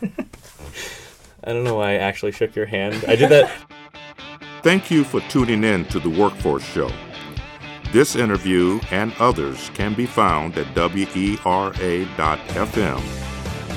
I 0.02 1.52
don't 1.52 1.64
know 1.64 1.76
why 1.76 1.92
I 1.92 1.94
actually 1.96 2.32
shook 2.32 2.54
your 2.54 2.66
hand. 2.66 3.04
I 3.06 3.16
did 3.16 3.30
that. 3.30 3.50
Thank 4.62 4.90
you 4.90 5.04
for 5.04 5.20
tuning 5.22 5.64
in 5.64 5.86
to 5.86 5.98
the 5.98 6.10
Workforce 6.10 6.64
Show. 6.64 6.90
This 7.92 8.14
interview 8.14 8.78
and 8.92 9.12
others 9.18 9.68
can 9.74 9.94
be 9.94 10.06
found 10.06 10.56
at 10.56 10.72
wera.fm 10.76 11.40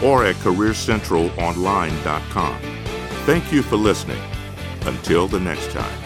or 0.04 0.26
at 0.26 0.36
careercentralonline.com. 0.36 2.60
Thank 3.26 3.52
you 3.52 3.64
for 3.64 3.78
listening. 3.78 4.22
Until 4.86 5.28
the 5.28 5.40
next 5.40 5.72
time. 5.72 6.03